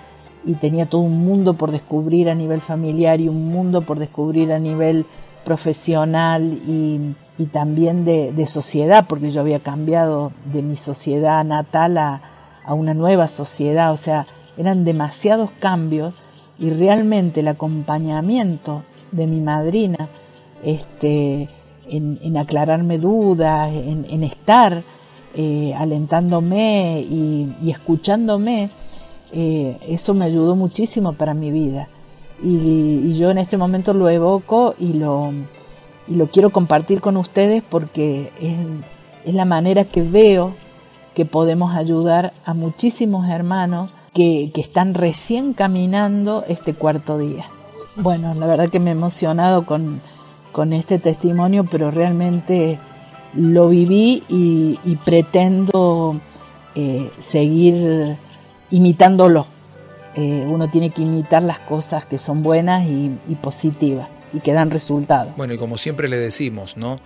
Y 0.46 0.54
tenía 0.54 0.86
todo 0.86 1.00
un 1.00 1.24
mundo 1.24 1.54
por 1.54 1.70
descubrir 1.70 2.28
a 2.28 2.34
nivel 2.34 2.60
familiar 2.60 3.18
y 3.20 3.28
un 3.28 3.48
mundo 3.48 3.80
por 3.80 3.98
descubrir 3.98 4.52
a 4.52 4.58
nivel 4.58 5.06
profesional 5.44 6.42
y, 6.66 7.14
y 7.38 7.46
también 7.46 8.04
de, 8.04 8.30
de, 8.30 8.46
sociedad, 8.46 9.06
porque 9.08 9.30
yo 9.30 9.40
había 9.40 9.60
cambiado 9.60 10.32
de 10.52 10.60
mi 10.60 10.76
sociedad 10.76 11.42
natal 11.44 11.96
a, 11.96 12.20
a 12.64 12.74
una 12.74 12.92
nueva 12.92 13.26
sociedad, 13.26 13.92
o 13.92 13.96
sea, 13.96 14.26
eran 14.58 14.84
demasiados 14.84 15.50
cambios 15.60 16.14
y 16.58 16.70
realmente 16.70 17.40
el 17.40 17.48
acompañamiento 17.48 18.82
de 19.12 19.26
mi 19.26 19.40
madrina 19.40 20.08
este, 20.62 21.48
en, 21.88 22.18
en 22.22 22.36
aclararme 22.36 22.98
dudas, 22.98 23.72
en, 23.72 24.24
estar 24.24 24.82
eh, 25.34 25.74
alentándome 25.76 27.00
y, 27.00 27.70
escuchándome, 27.70 28.70
eh, 29.32 29.78
eso 29.88 30.14
me 30.14 30.24
ayudó 30.24 30.56
muchísimo 30.56 31.12
para 31.12 31.34
mi 31.34 31.50
vida. 31.50 31.88
Y, 32.42 33.14
yo 33.14 33.30
en 33.30 33.38
este 33.38 33.56
momento 33.56 33.94
lo 33.94 34.08
evoco 34.08 34.74
y 34.78 34.94
lo, 34.94 35.32
y 36.08 36.14
lo 36.14 36.26
quiero 36.28 36.50
compartir 36.50 37.00
con 37.00 37.16
ustedes 37.16 37.62
porque 37.68 38.30
es 39.24 39.34
la 39.34 39.44
manera 39.44 39.84
que 39.84 40.02
veo 40.02 40.54
que 41.14 41.24
podemos 41.24 41.74
ayudar 41.76 42.32
a 42.44 42.54
muchísimos 42.54 43.28
hermanos 43.28 43.90
que, 44.14 44.50
están 44.54 44.94
recién 44.94 45.52
caminando 45.52 46.44
este 46.48 46.74
cuarto 46.74 47.18
día. 47.18 47.46
Bueno, 47.96 48.34
la 48.34 48.46
verdad 48.46 48.70
que 48.70 48.80
me 48.80 48.90
he 48.90 48.92
emocionado 48.92 49.66
con, 49.66 50.00
con 50.52 50.72
este 50.72 50.98
testimonio, 50.98 51.64
pero 51.70 51.90
realmente 51.90 52.78
lo 53.34 53.68
viví 53.68 54.22
y, 54.28 54.96
pretendo 55.04 56.20
eh, 56.74 57.10
seguir 57.18 58.16
imitándolo. 58.70 59.46
Eh, 60.14 60.46
uno 60.48 60.70
tiene 60.70 60.90
que 60.90 61.02
imitar 61.02 61.42
las 61.42 61.58
cosas 61.58 62.04
que 62.04 62.18
son 62.18 62.42
buenas 62.42 62.86
y, 62.86 63.10
y 63.28 63.34
positivas 63.34 64.08
y 64.32 64.40
que 64.40 64.52
dan 64.52 64.70
resultados. 64.70 65.36
Bueno, 65.36 65.54
y 65.54 65.58
como 65.58 65.76
siempre 65.76 66.08
le 66.08 66.16
decimos, 66.16 66.76
¿no? 66.76 67.00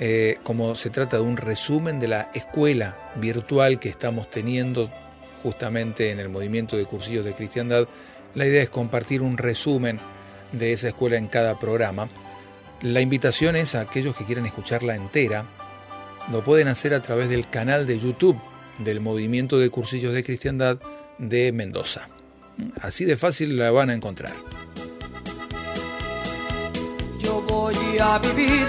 Eh, 0.00 0.38
como 0.44 0.76
se 0.76 0.90
trata 0.90 1.16
de 1.16 1.24
un 1.24 1.36
resumen 1.36 1.98
de 1.98 2.06
la 2.06 2.30
escuela 2.32 2.96
virtual 3.16 3.80
que 3.80 3.88
estamos 3.88 4.30
teniendo 4.30 4.88
justamente 5.42 6.10
en 6.10 6.20
el 6.20 6.28
movimiento 6.28 6.76
de 6.76 6.84
cursillos 6.84 7.24
de 7.24 7.34
cristiandad, 7.34 7.88
la 8.34 8.46
idea 8.46 8.62
es 8.62 8.70
compartir 8.70 9.22
un 9.22 9.36
resumen 9.36 10.00
de 10.52 10.72
esa 10.72 10.88
escuela 10.88 11.16
en 11.16 11.28
cada 11.28 11.58
programa. 11.58 12.08
La 12.82 13.00
invitación 13.00 13.56
es 13.56 13.74
a 13.74 13.80
aquellos 13.80 14.16
que 14.16 14.24
quieran 14.24 14.46
escucharla 14.46 14.94
entera, 14.94 15.44
lo 16.30 16.44
pueden 16.44 16.68
hacer 16.68 16.94
a 16.94 17.00
través 17.00 17.28
del 17.28 17.48
canal 17.48 17.86
de 17.86 17.98
YouTube 17.98 18.38
del 18.78 19.00
movimiento 19.00 19.58
de 19.58 19.70
cursillos 19.70 20.12
de 20.12 20.22
cristiandad 20.22 20.78
de 21.18 21.52
Mendoza. 21.52 22.08
Así 22.80 23.04
de 23.04 23.16
fácil 23.16 23.56
la 23.56 23.70
van 23.70 23.90
a 23.90 23.94
encontrar. 23.94 24.32
Yo 27.18 27.42
voy 27.48 27.76
a 28.00 28.18
vivir 28.18 28.66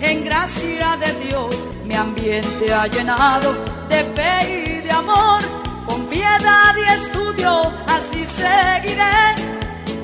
en 0.00 0.24
gracia 0.24 0.96
de 0.96 1.26
Dios, 1.26 1.56
mi 1.86 1.94
ambiente 1.94 2.72
ha 2.72 2.86
llenado 2.86 3.54
de 3.88 4.04
fe 4.14 4.80
y 4.80 4.80
de 4.80 4.90
amor 4.90 5.42
con 5.86 6.06
piedad 6.06 6.74
y 6.76 6.82
estudio, 6.92 7.72
así 7.86 8.24
seguiré. 8.24 9.34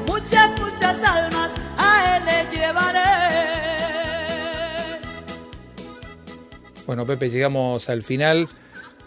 Muchas, 0.06 0.50
muchas 0.60 1.02
almas 1.04 1.52
a 1.76 2.16
Él 2.16 2.24
le 2.24 2.56
llevaré. 2.56 3.00
Bueno, 6.86 7.06
Pepe, 7.06 7.28
llegamos 7.28 7.88
al 7.88 8.02
final 8.02 8.48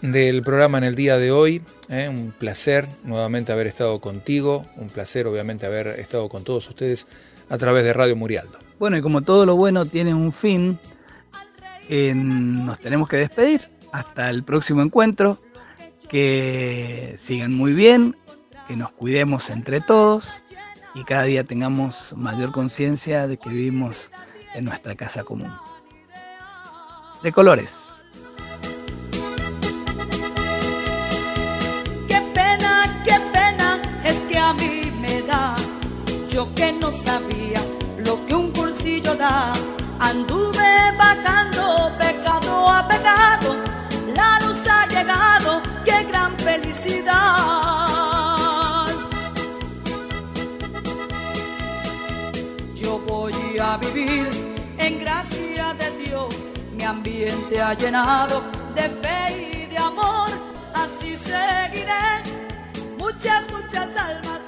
del 0.00 0.42
programa 0.42 0.78
en 0.78 0.84
el 0.84 0.94
día 0.94 1.18
de 1.18 1.30
hoy. 1.32 1.62
¿eh? 1.88 2.08
Un 2.08 2.32
placer 2.32 2.88
nuevamente 3.04 3.52
haber 3.52 3.66
estado 3.66 4.00
contigo, 4.00 4.66
un 4.76 4.88
placer 4.88 5.26
obviamente 5.26 5.66
haber 5.66 5.88
estado 6.00 6.28
con 6.28 6.44
todos 6.44 6.68
ustedes 6.68 7.06
a 7.48 7.58
través 7.58 7.84
de 7.84 7.92
Radio 7.92 8.16
Murialdo. 8.16 8.58
Bueno, 8.78 8.96
y 8.96 9.02
como 9.02 9.22
todo 9.22 9.46
lo 9.46 9.56
bueno 9.56 9.84
tiene 9.86 10.14
un 10.14 10.32
fin, 10.32 10.78
eh, 11.88 12.12
nos 12.14 12.78
tenemos 12.80 13.08
que 13.08 13.16
despedir. 13.16 13.68
Hasta 13.92 14.30
el 14.30 14.42
próximo 14.42 14.80
encuentro 14.80 15.38
que 16.12 17.14
sigan 17.16 17.54
muy 17.54 17.72
bien, 17.72 18.14
que 18.68 18.76
nos 18.76 18.92
cuidemos 18.92 19.48
entre 19.48 19.80
todos 19.80 20.42
y 20.94 21.04
cada 21.04 21.22
día 21.22 21.42
tengamos 21.42 22.14
mayor 22.18 22.52
conciencia 22.52 23.26
de 23.26 23.38
que 23.38 23.48
vivimos 23.48 24.10
en 24.54 24.66
nuestra 24.66 24.94
casa 24.94 25.24
común. 25.24 25.50
De 27.22 27.32
colores. 27.32 28.04
Qué 32.08 32.20
pena, 32.34 33.02
qué 33.04 33.18
pena 33.32 33.80
es 34.04 34.18
que 34.28 34.36
a 34.36 34.52
mí 34.52 34.92
me 35.00 35.22
da, 35.22 35.56
yo 36.30 36.54
que 36.54 36.74
no 36.74 36.92
sabía 36.92 37.62
lo 38.04 38.24
que 38.26 38.34
un 38.34 38.50
cursillo 38.50 39.14
da, 39.14 39.54
anduve 39.98 40.92
vagando 40.98 41.90
pecado 41.98 42.68
a 42.68 42.86
pecado, 42.86 43.56
la 44.14 44.38
Yo 52.74 52.98
voy 53.06 53.32
a 53.60 53.76
vivir 53.76 54.28
en 54.78 54.98
gracia 54.98 55.74
de 55.74 56.04
Dios, 56.04 56.34
mi 56.74 56.82
ambiente 56.82 57.60
ha 57.60 57.74
llenado 57.74 58.42
de 58.74 58.82
fe 58.82 59.62
y 59.62 59.66
de 59.66 59.78
amor, 59.78 60.30
así 60.74 61.16
seguiré. 61.16 62.22
Muchas, 62.98 63.44
muchas 63.52 63.96
almas 63.96 64.40